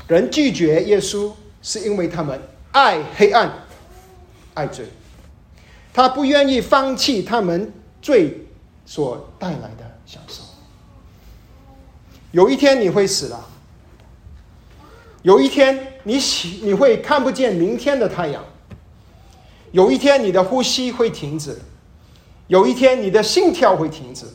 [0.09, 2.37] 人拒绝耶稣，是因为他们
[2.73, 3.49] 爱黑暗、
[4.55, 4.85] 爱罪。
[5.93, 7.71] 他不愿意放弃他们
[8.01, 8.45] 罪
[8.85, 10.43] 所带来的享受。
[12.31, 13.47] 有一天你会死了，
[15.21, 18.43] 有一天你喜你会看不见明天的太阳，
[19.71, 21.57] 有一天你的呼吸会停止。
[22.47, 24.25] 有一天，你的心跳会停止；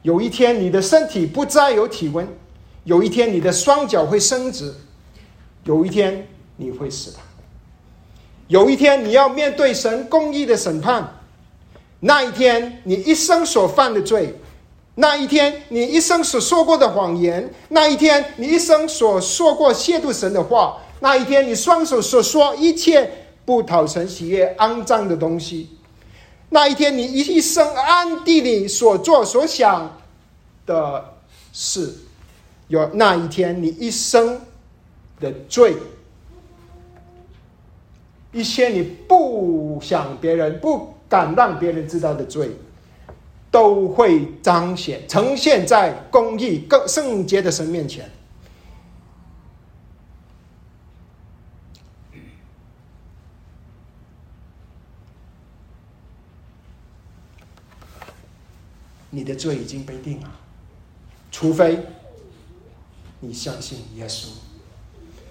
[0.00, 2.24] 有一天，你的身体不再有体温；
[2.84, 4.72] 有一天，你的双脚会伸直；
[5.64, 7.18] 有一天，你会死的。
[8.48, 11.16] 有一天，你要面对神公义的审判。
[12.00, 14.34] 那一天，你一生所犯的罪；
[14.94, 23.10] 那一天，你一生所说过的谎言；那一天，你一生所说过亵渎神的话；那一天，你双手所说一切
[23.50, 25.70] 不讨神喜悦、肮脏的东西。
[26.50, 29.98] 那一天，你一生暗地里所做所想
[30.64, 31.14] 的
[31.52, 31.92] 事，
[32.68, 34.40] 有那一天，你一生
[35.18, 35.74] 的罪，
[38.30, 42.52] 一些你不想别人、不敢让别人知道的罪，
[43.50, 48.08] 都会彰显、呈现在公义、更圣洁的神面前。
[59.12, 60.30] 你的罪已经被定了，
[61.32, 61.80] 除非
[63.18, 64.28] 你相信耶稣，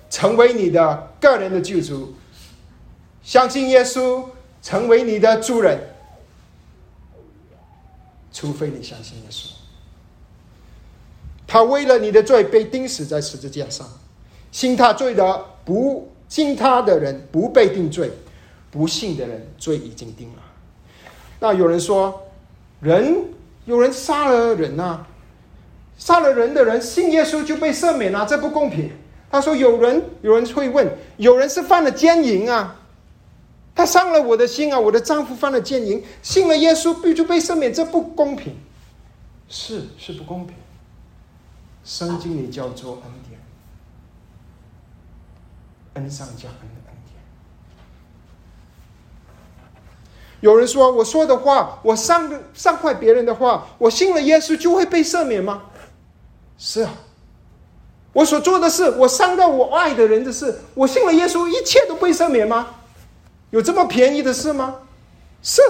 [0.09, 2.13] 成为你的个人的救主，
[3.23, 4.25] 相信耶稣
[4.61, 5.79] 成为你的主人。
[8.33, 9.51] 除非你相信耶稣，
[11.47, 13.87] 他为了你的罪被钉死在十字架上，
[14.51, 18.11] 信他罪的不信他的人不被定罪，
[18.69, 20.43] 不信的人罪已经定了。
[21.39, 22.21] 那有人说，
[22.81, 23.38] 人。
[23.69, 25.05] 有人杀了人呐，
[25.95, 28.91] 杀了人的人信耶稣就被赦免了，这不公平。
[29.29, 32.77] 他说：“有人，有人会问，有人是犯了奸淫啊，
[33.75, 38.55] 他伤了我的心啊，我的丈夫犯了奸淫，信了耶稣必就被赦免，这不公平，
[39.47, 40.55] 是是不公平。
[41.83, 43.39] 圣经里叫做恩典，
[45.93, 46.69] 恩上加恩。”
[50.41, 55.63] 有人说：“我说的话，我伤伤害别人的话，我信了耶稣就会被赦免吗？”
[56.57, 56.91] 是啊，
[58.13, 62.67] 我所做的事，我伤到我爱的人的事，我信了耶稣，一切都被赦免吗？
[63.49, 64.77] 有这么便宜的事吗？
[65.41, 65.61] 是。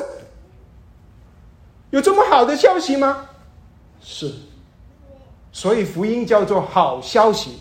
[1.91, 3.29] 有这么好的消息吗？
[4.01, 4.31] 是。
[5.51, 7.57] 所以福音叫做好消息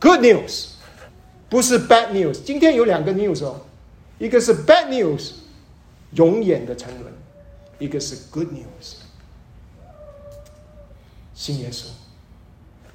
[0.00, 0.68] ，Good news，
[1.50, 2.42] 不是 Bad news。
[2.42, 3.56] 今天有两个 news 哦，
[4.18, 5.32] 一个是 Bad news。
[6.12, 7.12] 永远的沉沦，
[7.78, 8.94] 一个是 good news，
[11.34, 11.86] 信耶稣，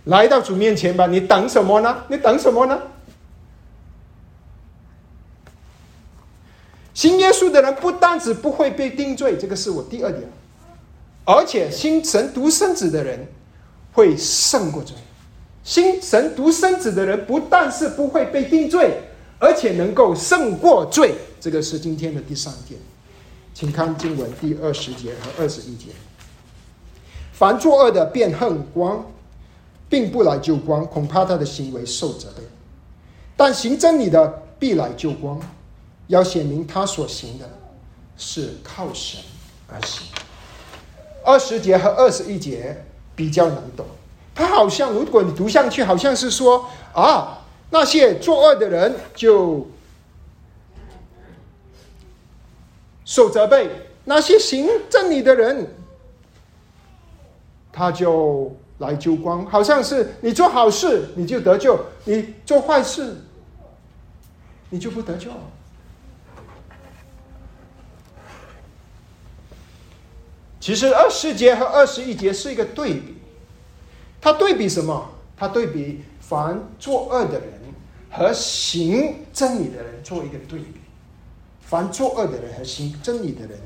[0.06, 2.04] 来到主面前吧，你等什么呢？
[2.10, 2.82] 你等什么呢？
[6.94, 10.24] 信耶稣的人不单只不会被定罪，这个是我第二点，
[11.26, 13.28] 而且信神独生子的人
[13.92, 14.96] 会胜过罪。
[15.64, 19.00] 信神独生子的人不但是不会被定罪，
[19.40, 21.16] 而且能够胜过罪。
[21.40, 22.80] 这个是今天的第三点，
[23.54, 25.88] 请看经文第二十节和二十一节。
[27.32, 29.06] 凡作恶的便恨光，
[29.90, 32.44] 并不来救光，恐怕他的行为受责备；
[33.36, 35.40] 但行真理的必来救光。
[36.08, 37.50] 要显明他所行的
[38.18, 39.22] 是靠神
[39.68, 40.06] 而行。
[41.24, 42.86] 二十节和二十一节
[43.16, 43.86] 比较难懂，
[44.36, 47.40] 他好像如果你读上去，好像是说啊，
[47.70, 49.66] 那些作恶的人就
[53.14, 53.70] 受责备，
[54.06, 55.68] 那些行真理的人
[57.72, 63.18] 他就来救光，好像是你做好事你就得救，你做坏事
[64.72, 65.30] 你就不得救。
[70.60, 73.18] 其实二十节和二十一节是一个对比，
[74.20, 75.08] 它对比什么？
[75.38, 77.60] 它对比凡作恶的人
[78.10, 80.82] 和行真理的人做一个对比，
[81.74, 83.60] 凡作恶的人和行真理的人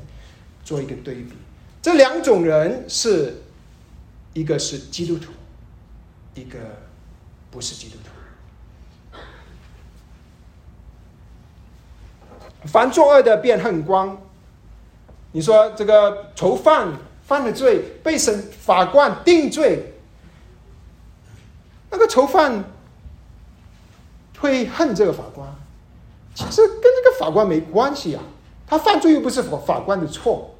[0.64, 1.34] 做一个对比。
[1.82, 3.42] 这两种人是
[4.32, 5.30] 一个是基督徒，
[6.34, 6.58] 一个
[7.50, 9.18] 不是基督徒。
[12.66, 14.18] 凡作恶的便恨光。
[15.32, 16.90] 你说这个囚犯
[17.26, 19.92] 犯了罪，被审法官定罪，
[21.90, 22.64] 那个囚犯
[24.38, 25.46] 会恨这个法官，
[26.38, 28.22] 其实跟这个法官没关系啊，
[28.64, 30.54] 他犯罪又不是法法官的错，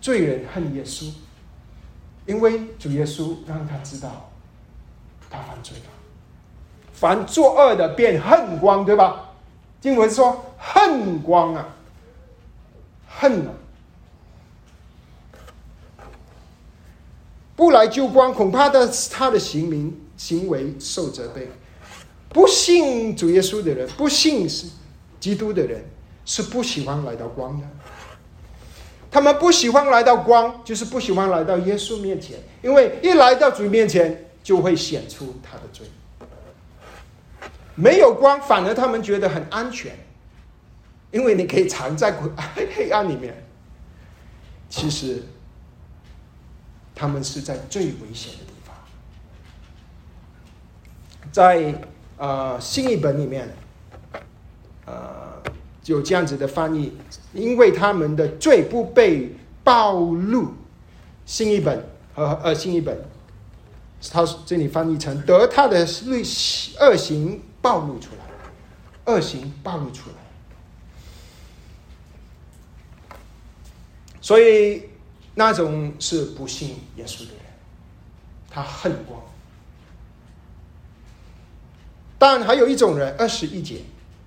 [0.00, 1.12] 罪人恨耶稣，
[2.26, 4.28] 因为主耶稣让他知道
[5.30, 5.84] 他犯罪了，
[6.92, 9.30] 凡作恶的便恨光，对吧？
[9.80, 11.68] 经文说恨光啊。
[13.08, 13.52] 恨啊，
[17.54, 21.48] 不来救光，恐怕的他的行名行为受责备。
[22.36, 24.66] 不信主耶稣的人，不信是
[25.18, 25.82] 基督的人，
[26.26, 27.66] 是不喜欢来到光的。
[29.10, 35.86] 他们不喜欢来到光，就是不喜欢来到耶稣面前，因为一来到主面前，就会显出他的罪。
[37.74, 39.98] 没有光，反而他们觉得很安全。
[41.12, 42.14] 因为 你可以藏在
[42.76, 43.46] 黑暗里面，
[44.68, 45.22] 其实
[46.94, 48.76] 他们是在最危险的地方。
[51.32, 51.74] 在
[52.16, 53.54] 呃新译本里面，
[54.84, 55.42] 呃
[55.84, 56.92] 有这样子的翻译，
[57.32, 60.52] 因为他们的罪不被暴露。
[61.24, 62.96] 新译本和呃新译本，
[64.10, 66.22] 他这里翻译成得他的恶
[66.80, 70.16] 恶行暴露出来，恶行暴露出来。
[74.20, 74.82] 所以，
[75.34, 77.42] 那种是不信耶稣的人，
[78.48, 79.20] 他恨光。
[82.18, 83.80] 但还有一种人，二十一节，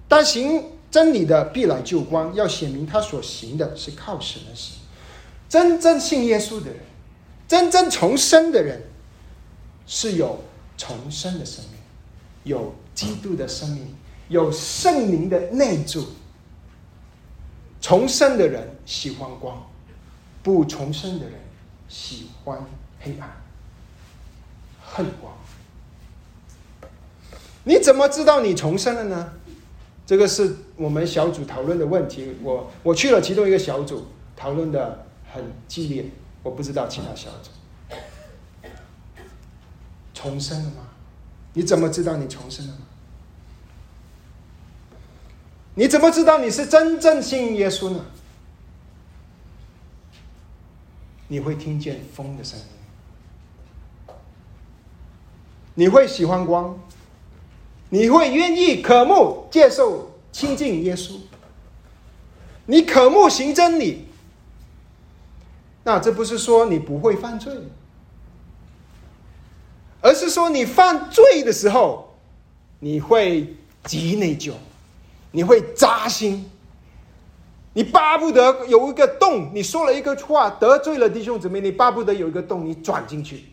[0.07, 4.77] 但行真理的必来救光，要显明他所行的是靠神而行。
[5.47, 6.79] 真正信耶稣的人，
[7.47, 8.81] 真正重生的人，
[9.87, 10.39] 是有
[10.77, 11.79] 重生的生命，
[12.43, 13.95] 有基督的生命，
[14.27, 16.07] 有圣灵的内住。
[17.81, 19.65] 重生的人喜欢光。
[20.41, 21.33] 不重生的人
[21.89, 22.57] 喜欢
[23.01, 23.29] 黑暗、
[24.81, 25.33] 恨光。
[27.69, 29.31] 你怎么知道你重生了呢？
[30.03, 32.35] 这个是我们小组讨论的问题。
[32.41, 36.09] 我我去了其中一个小组，讨论的很激烈。
[36.41, 37.51] 我不知道其他小组
[40.15, 40.87] 重生了吗？
[41.53, 42.79] 你怎么知道你重生了吗？
[45.75, 48.03] 你怎么知道你是真正信耶稣呢？
[51.27, 52.65] 你会听见风的声音，
[55.75, 56.75] 你会喜欢光，
[57.89, 61.13] 你会愿意渴慕接受亲近耶稣，
[62.65, 64.05] 你渴慕行真理。
[65.83, 67.51] 那这不是说你不会犯罪，
[70.01, 72.15] 而是说你犯罪的时候，
[72.79, 74.53] 你会极内疚，
[75.31, 76.49] 你会扎心。
[77.73, 83.45] 你巴不得有一个洞，你说了一个话得罪了弟兄姊妹，你巴不得有一个洞，你转进去。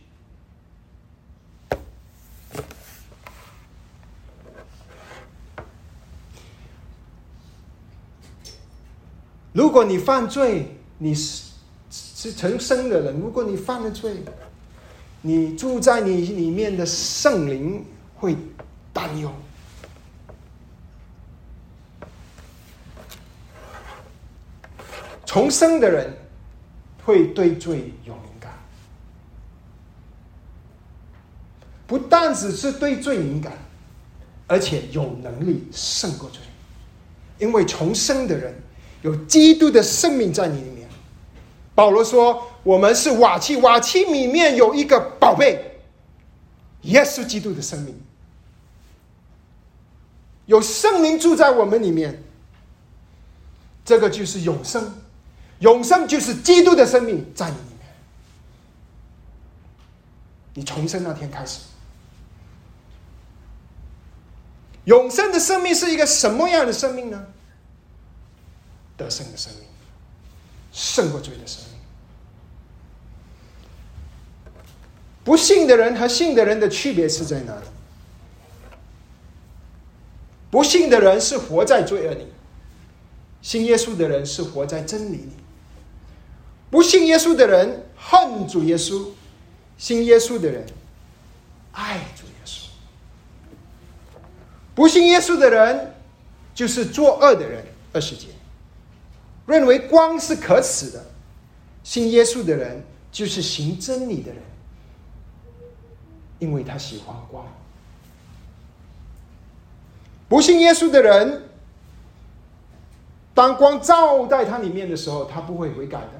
[9.56, 11.50] 如果你犯罪，你是
[11.90, 14.22] 是成生的人，如果你犯了罪，
[15.22, 17.82] 你住在你里面的圣灵
[18.16, 18.36] 会
[18.92, 19.32] 担忧。
[25.24, 26.14] 重生的人
[27.02, 28.52] 会对罪有敏感，
[31.86, 33.54] 不但只是对罪敏感，
[34.46, 36.42] 而且有能力胜过罪，
[37.38, 38.54] 因为重生的人
[39.06, 40.88] 有基督的生命在你里面。
[41.76, 45.78] 保罗说：“我们是瓦器，瓦器里面有一个宝贝，
[46.82, 47.96] 耶稣基督的生命，
[50.46, 52.20] 有圣灵住在我们里面，
[53.84, 54.92] 这个就是永生。”
[55.60, 57.88] 永生就是基督的生命在你里面。
[60.54, 61.60] 你重生那天开始，
[64.84, 67.26] 永生的生命是一个什么样的生命呢？
[68.96, 69.62] 得胜的生命，
[70.72, 71.72] 胜过罪的生命。
[75.22, 77.66] 不信的人和信的人的区别是在哪里？
[80.50, 82.26] 不信的人是活在罪恶里，
[83.42, 85.32] 信耶稣的人是活在真理里。
[86.70, 89.08] 不信耶稣的人恨主耶稣，
[89.76, 90.64] 信耶稣的人
[91.72, 92.62] 爱主耶稣。
[94.74, 95.94] 不信耶稣的人
[96.54, 97.64] 就是作恶的人。
[97.92, 98.28] 二十节，
[99.46, 101.04] 认为光是可耻的，
[101.82, 102.82] 信耶稣的人
[103.12, 104.42] 就是行真理的人，
[106.38, 107.46] 因为他喜欢光。
[110.28, 111.42] 不信耶稣的人，
[113.32, 116.10] 当光照在他里面的时候，他不会悔改的。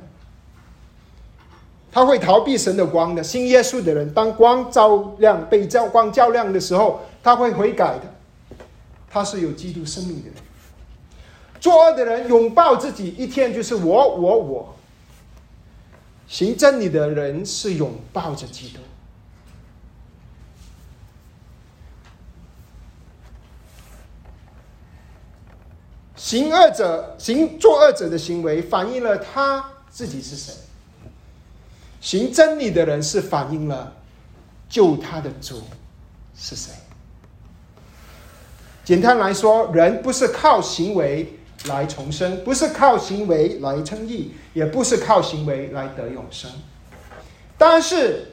[1.90, 3.24] 他会逃避神的光的。
[3.24, 8.02] 信耶稣的人，当光照亮、被照光照亮的时候，他会悔改的。
[9.10, 10.34] 他是有基督生命的人。
[11.60, 14.76] 作恶的人拥抱自己，一天就是我、我、我。
[16.28, 18.80] 行真理的人是拥抱着基督。
[26.16, 30.52] 行恶者、行作恶者的行为，反映了他自己是谁。
[32.00, 33.92] 行真理的人是反映了
[34.68, 35.62] 救他的主
[36.36, 36.72] 是谁。
[38.84, 46.50] 简单来说，人不是靠行为来重生，不是靠行为来称义，也不是靠行为来得永生。
[47.58, 48.26] 但是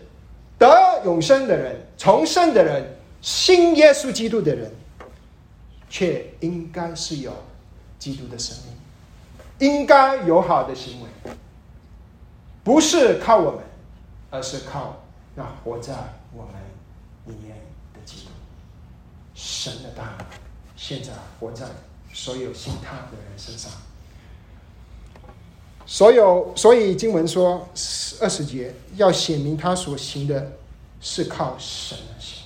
[0.57, 4.71] 得永生的人、重生的人、信耶稣基督的人，
[5.89, 7.31] 却应该是有
[7.99, 8.55] 基督的生
[9.59, 11.31] 命，应该有好的行为。
[12.63, 13.59] 不是靠我们，
[14.29, 15.01] 而是靠
[15.35, 15.93] 那活在
[16.33, 16.53] 我们
[17.25, 17.57] 里面
[17.93, 18.29] 的基督，
[19.33, 20.25] 神的大能，
[20.75, 21.65] 现在活在
[22.13, 23.69] 所有信他的人身上。
[25.85, 27.67] 所有，所以经文说
[28.21, 30.53] 二十节要显明他所行的
[31.01, 32.43] 是靠神而行，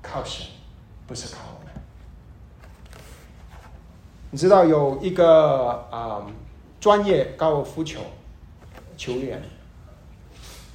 [0.00, 0.46] 靠神，
[1.06, 1.74] 不是靠我们。
[4.30, 6.24] 你知道有一个啊？
[6.80, 8.00] 专业高尔夫球
[8.94, 9.42] 球员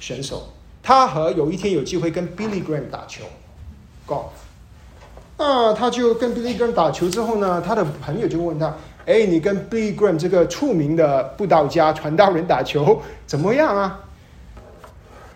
[0.00, 0.48] 选手，
[0.82, 3.22] 他和有一天有机会跟 Billy Graham 打球
[4.08, 4.30] ，golf。
[5.42, 8.74] 那他就跟 Billy Graham 打球之后呢，他的朋友就问他
[9.06, 14.00] ：“哎，你跟 Billy Graham 这个出名的布道家、传道人打球怎么样啊？”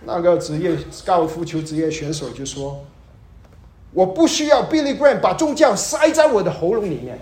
[0.05, 0.77] 那个职业
[1.07, 2.85] 高尔夫球职业选手就说
[3.95, 7.19] ：“我不需要 Billy Graham 把宗教塞在我的喉咙里面。”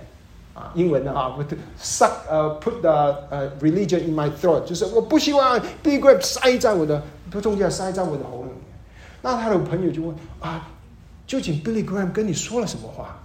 [0.52, 1.42] 啊，英文的啊，不
[1.80, 8.58] ，suck 呃，put the 呃 religion in my throat，就是我不希望 Billy Graham 塞在我的，不中间塞在我的喉咙里面。
[9.22, 10.68] 那他的朋友就问啊，
[11.32, 13.18] 究竟 Billy Graham 跟你说了什么话？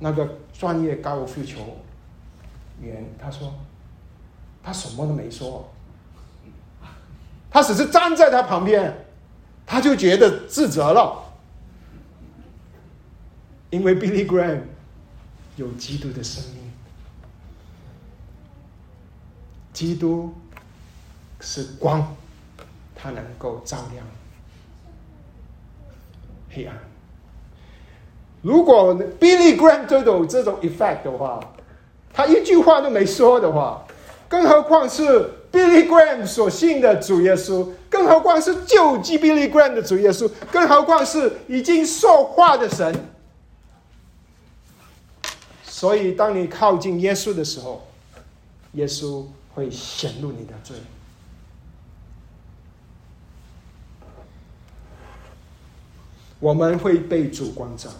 [0.00, 1.78] 那个专业高尔夫球
[2.82, 3.54] 员他说，
[4.64, 5.72] 他什么都没说，
[7.48, 8.92] 他只是站在他旁边，
[9.64, 11.22] 他就觉得自责了，
[13.70, 14.62] 因为 Billy Graham。
[15.54, 16.72] 有基督的生命，
[19.72, 20.34] 基督
[21.40, 22.16] 是光，
[22.96, 24.04] 它能够照亮
[26.50, 26.76] 黑暗。
[28.42, 31.40] 如果 Billy Graham 这种这种 effect 的话，
[32.12, 33.84] 他一句话都没说的话，
[34.28, 42.94] 更何况是 Billy Graham 所信的主耶稣，更何况是救济 Billy Graham 的主耶稣，更何况是已经说话的神。
[45.64, 47.86] 所以，当你靠近耶稣的时候，
[48.72, 49.24] 耶稣
[49.54, 50.76] 会显露你的罪。
[56.40, 57.90] 我们会被主光照。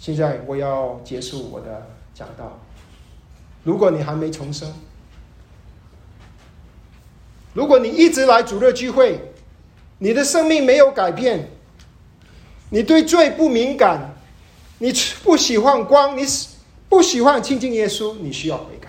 [0.00, 2.58] 现在我要结束我的讲道。
[3.62, 4.72] 如果你还没重生，
[7.52, 9.20] 如果你一直来主日聚会，
[9.98, 11.50] 你的生命没有改变，
[12.70, 14.14] 你对罪不敏感，
[14.78, 14.90] 你
[15.22, 16.22] 不喜欢光，你
[16.88, 18.88] 不喜欢亲近耶稣，你需要悔改，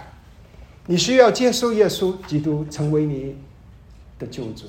[0.86, 3.36] 你需要接受耶稣基督成为你
[4.18, 4.68] 的救主，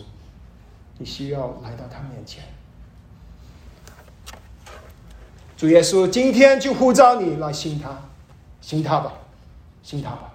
[0.98, 2.42] 你需要来到他面前。
[5.62, 7.96] 主耶稣今天就呼召你来信他，
[8.60, 9.12] 信他吧，
[9.80, 10.32] 信他吧。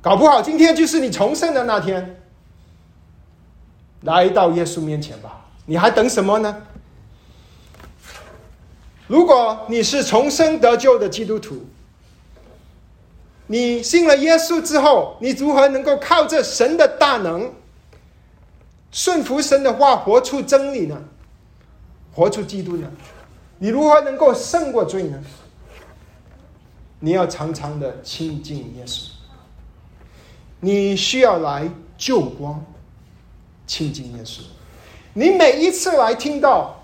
[0.00, 2.22] 搞不好今天就是你重生的那天，
[4.02, 5.44] 来到耶稣面前吧。
[5.66, 6.56] 你还等什么呢？
[9.08, 11.66] 如果你是重生得救的基督徒，
[13.48, 17.52] 你信了耶稣之后，你如何能够靠着神的大能，
[18.92, 21.02] 顺服神的话，活出真理呢？
[22.12, 22.90] 活出基督呢？
[23.58, 25.22] 你如何能够胜过罪呢？
[26.98, 29.08] 你要常常的亲近耶稣。
[30.60, 32.64] 你需要来救光，
[33.66, 34.40] 亲近耶稣。
[35.14, 36.82] 你每一次来听到，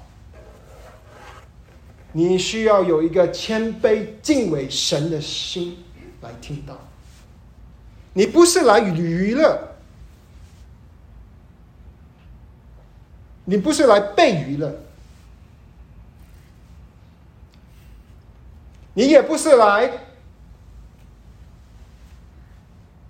[2.12, 5.85] 你需要有一个谦卑敬畏神的心
[6.22, 6.79] 来听到。
[8.14, 9.68] 你不是来娱乐，
[13.45, 14.74] 你不是来被娱乐。
[18.97, 19.92] 你也不是来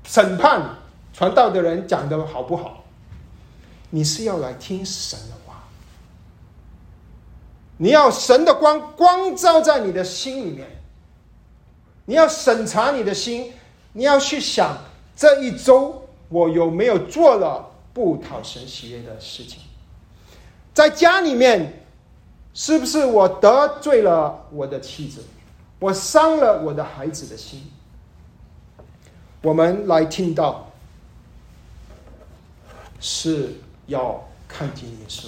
[0.04, 0.60] 审判
[1.12, 2.82] 传道的人讲的好不好，
[3.90, 5.62] 你是要来听神的话。
[7.76, 10.66] 你要神的光光照在你的心里面，
[12.06, 13.52] 你要审查你的心，
[13.92, 14.76] 你要去想
[15.14, 17.64] 这一周我有没有做了
[17.94, 19.60] 不讨神喜悦的事情，
[20.74, 21.84] 在家里面
[22.54, 25.22] 是不是我得罪了我的妻子？
[25.78, 27.70] 我伤了我的孩子的心。
[29.42, 30.72] 我们来听到，
[32.98, 33.54] 是
[33.86, 35.26] 要看见耶稣，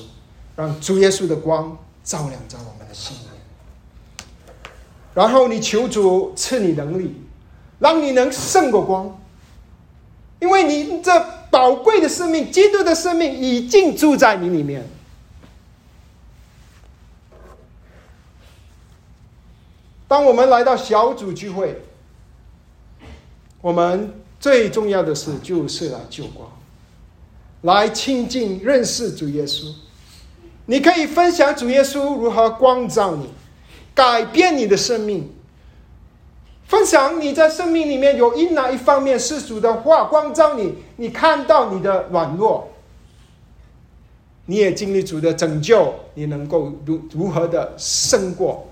[0.57, 3.21] 让主耶稣的光照亮在我们的心里。
[5.15, 7.15] 然后你求主赐你能力，
[7.79, 9.21] 让你能胜过光，
[10.41, 11.13] 因为你这
[11.51, 14.85] 宝贵的生命，基督的生命已经住在你里面。
[20.09, 21.81] 当我们来到小组聚会，
[23.61, 26.51] 我们最重要的事就是来救光，
[27.61, 29.73] 来亲近、认识主耶稣。
[30.65, 33.29] 你可以分享主耶稣如何光照你，
[33.95, 35.31] 改变你的生命。
[36.67, 42.69] 分享你在生命里面有因哪一方面是主的话光照你，你看到你的软弱，
[44.47, 48.71] 你也经历主的拯救，你能够如如何的胜过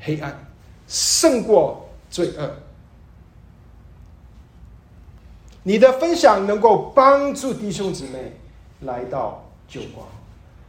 [0.00, 0.46] 黑暗。
[0.94, 2.48] 胜过罪恶。
[5.64, 8.36] 你的分享能够帮助弟兄姊妹
[8.82, 10.06] 来到救光，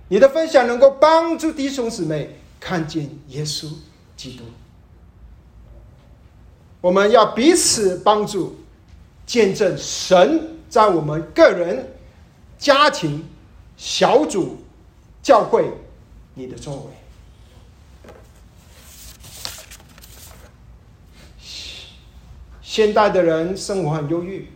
[0.08, 3.72] 你的分享能够帮助弟兄姊妹看见耶稣
[4.18, 4.44] 基督。
[6.82, 8.56] 我们要彼此帮助，
[9.28, 11.88] 见证神在我们个人、
[12.58, 13.24] 家庭、
[13.78, 14.58] 小组、
[15.22, 15.70] 教会
[16.34, 17.05] 你的作为。
[22.76, 24.50] 现代的人生活很忧郁，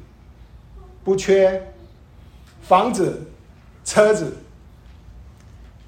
[1.05, 1.72] 不缺
[2.61, 3.26] 房子、
[3.86, 4.36] 车子、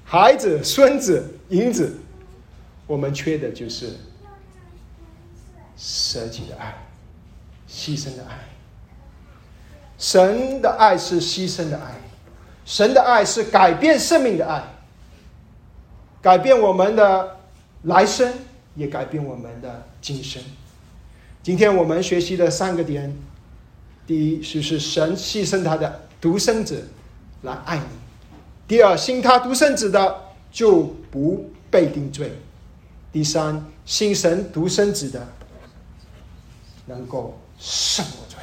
[0.02, 1.94] 孩子、孙子、银子，
[2.86, 3.98] 我们缺的就是
[5.76, 6.74] 舍己的爱、
[7.68, 8.38] 牺牲的爱。
[9.98, 12.00] 神的爱是牺牲的爱，
[12.64, 14.64] 神的爱是改变生命的爱，
[16.22, 17.36] 改变我们的
[17.82, 18.32] 来生，
[18.74, 20.42] 也改变我们的今生。
[21.42, 23.12] 今天我们学习的三个点：
[24.06, 26.88] 第一，就是神牺牲他的独生子
[27.42, 27.84] 来爱你；
[28.68, 30.22] 第二，信他独生子的
[30.52, 32.28] 就不被定罪；
[33.12, 35.26] 第三，信神独生子的
[36.86, 38.38] 能够胜过罪。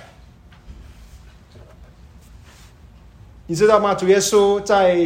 [3.47, 3.93] 你知道吗？
[3.93, 4.97] 主耶稣在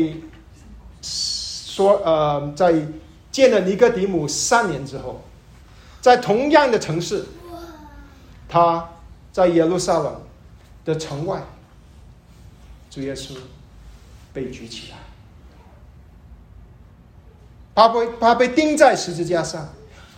[1.03, 2.73] 说，呃，在
[3.31, 5.21] 见了尼哥底母三年之后，
[6.01, 7.23] 在同样的城市。
[8.53, 8.87] 他
[9.31, 10.21] 在耶路撒冷
[10.85, 11.41] 的城外，
[12.91, 13.35] 主耶稣
[14.31, 14.97] 被举起来，
[17.73, 19.67] 他被他被钉在十字架上，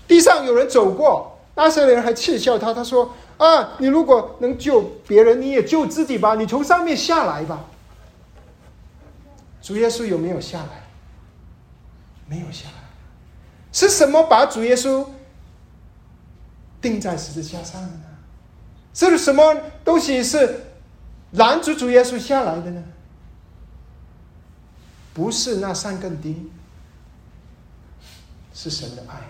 [0.05, 7.63] 地上有人走过，那些人还窃笑他，他说：“啊，你如果能救别人，你也救自己吧，你从上面下来吧。”
[9.63, 10.83] 主耶稣有没有下来？
[12.27, 12.83] 没有下来，
[13.71, 15.07] 是什么把主耶稣
[16.81, 18.01] 钉在十字架上呢？
[18.95, 20.61] 是什么东西是
[21.31, 22.83] 拦住主耶稣下来的呢？
[25.13, 26.49] 不是那三根钉，
[28.53, 29.21] 是神的爱，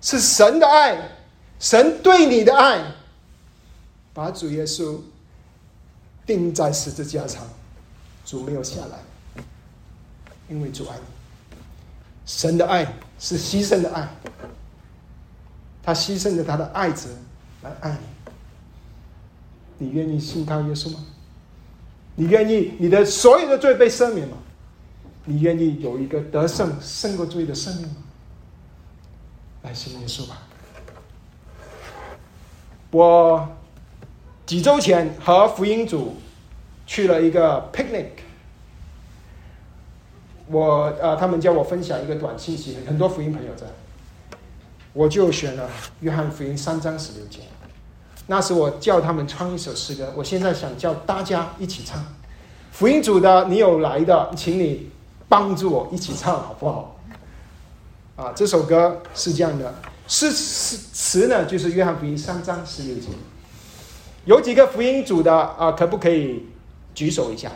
[0.00, 1.10] 是神的爱，
[1.58, 2.92] 神对你的爱，
[4.12, 5.00] 把主耶稣
[6.26, 7.42] 钉在十字架上，
[8.24, 9.42] 主没有下来，
[10.48, 11.02] 因为主爱你。
[12.26, 12.86] 神的爱
[13.18, 14.08] 是牺牲的爱，
[15.88, 17.16] 他牺牲了他的爱子
[17.62, 17.96] 来爱
[19.78, 21.02] 你，你愿意信靠耶稣吗？
[22.14, 24.36] 你愿意你的所有的罪被赦免吗？
[25.24, 27.96] 你愿意有一个得胜胜过罪的生命吗？
[29.62, 30.42] 来信耶稣吧。
[32.90, 33.48] 我
[34.44, 36.16] 几周前和福音组
[36.86, 38.08] 去了一个 picnic，
[40.48, 43.66] 我呃，他们叫我分享一个短信息，很多福音朋友在，
[44.98, 45.70] 我就选了
[46.00, 47.38] 约翰福音三章十六节。
[48.26, 52.04] 那是我叫他们唱一首诗歌，我现在想叫大家一起唱。
[52.72, 54.90] 福音组的，你有来的，请你
[55.28, 56.96] 帮助我一起唱，好不好？
[58.16, 59.72] 啊，这首歌是这样的，
[60.08, 63.06] 诗诗词呢，就是约翰福音三章十六节。
[64.24, 66.44] 有几个福音组的啊，可不可以
[66.92, 67.52] 举手一下？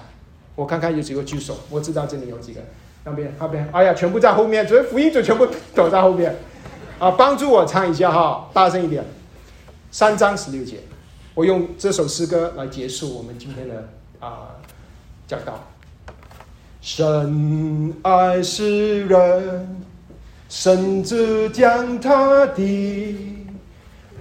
[0.54, 2.60] 我看看有几个举手，我知道这里有几个，
[3.02, 6.36] 那边那边，哎呀，全部在后面，所以福音组全部躲在后面。
[7.02, 9.04] 啊，帮助我唱一下哈，大声一点。
[9.90, 10.78] 三章十六节，
[11.34, 13.88] 我用这首诗歌来结束我们今天的
[14.20, 14.54] 啊
[15.26, 15.58] 讲道。
[16.80, 19.82] 神爱世人，
[20.48, 23.16] 甚至将他的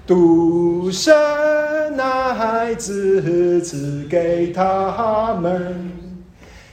[0.08, 1.16] 独生
[1.96, 5.92] 男孩子赐给他们，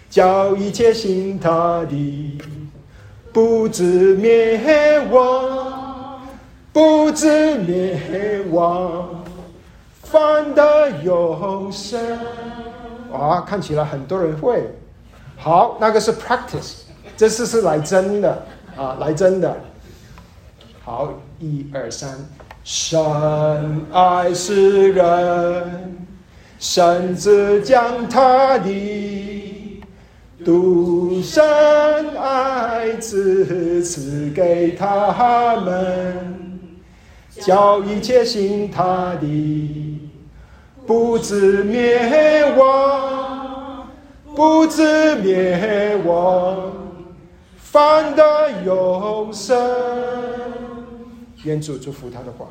[0.09, 2.41] 叫一切信他的
[3.31, 4.59] 不至灭
[5.11, 5.87] 亡。
[6.73, 9.25] 不知灭亡，
[10.03, 12.01] 反得永生。
[13.12, 14.71] 啊，看起来很多人会。
[15.37, 16.83] 好，那个是 practice，
[17.16, 18.47] 这次是来真的
[18.77, 19.57] 啊，来真的。
[20.85, 22.11] 好，一二三，
[22.64, 25.97] 神爱世人，
[26.59, 29.85] 甚至将他的
[30.45, 31.45] 独生
[32.16, 36.38] 爱子赐给他们。
[37.41, 40.01] 叫一切信他的，
[40.86, 43.89] 不知灭亡，
[44.34, 46.72] 不知灭亡，
[47.57, 49.57] 反得永生。
[51.45, 52.47] 愿主祝福他的话。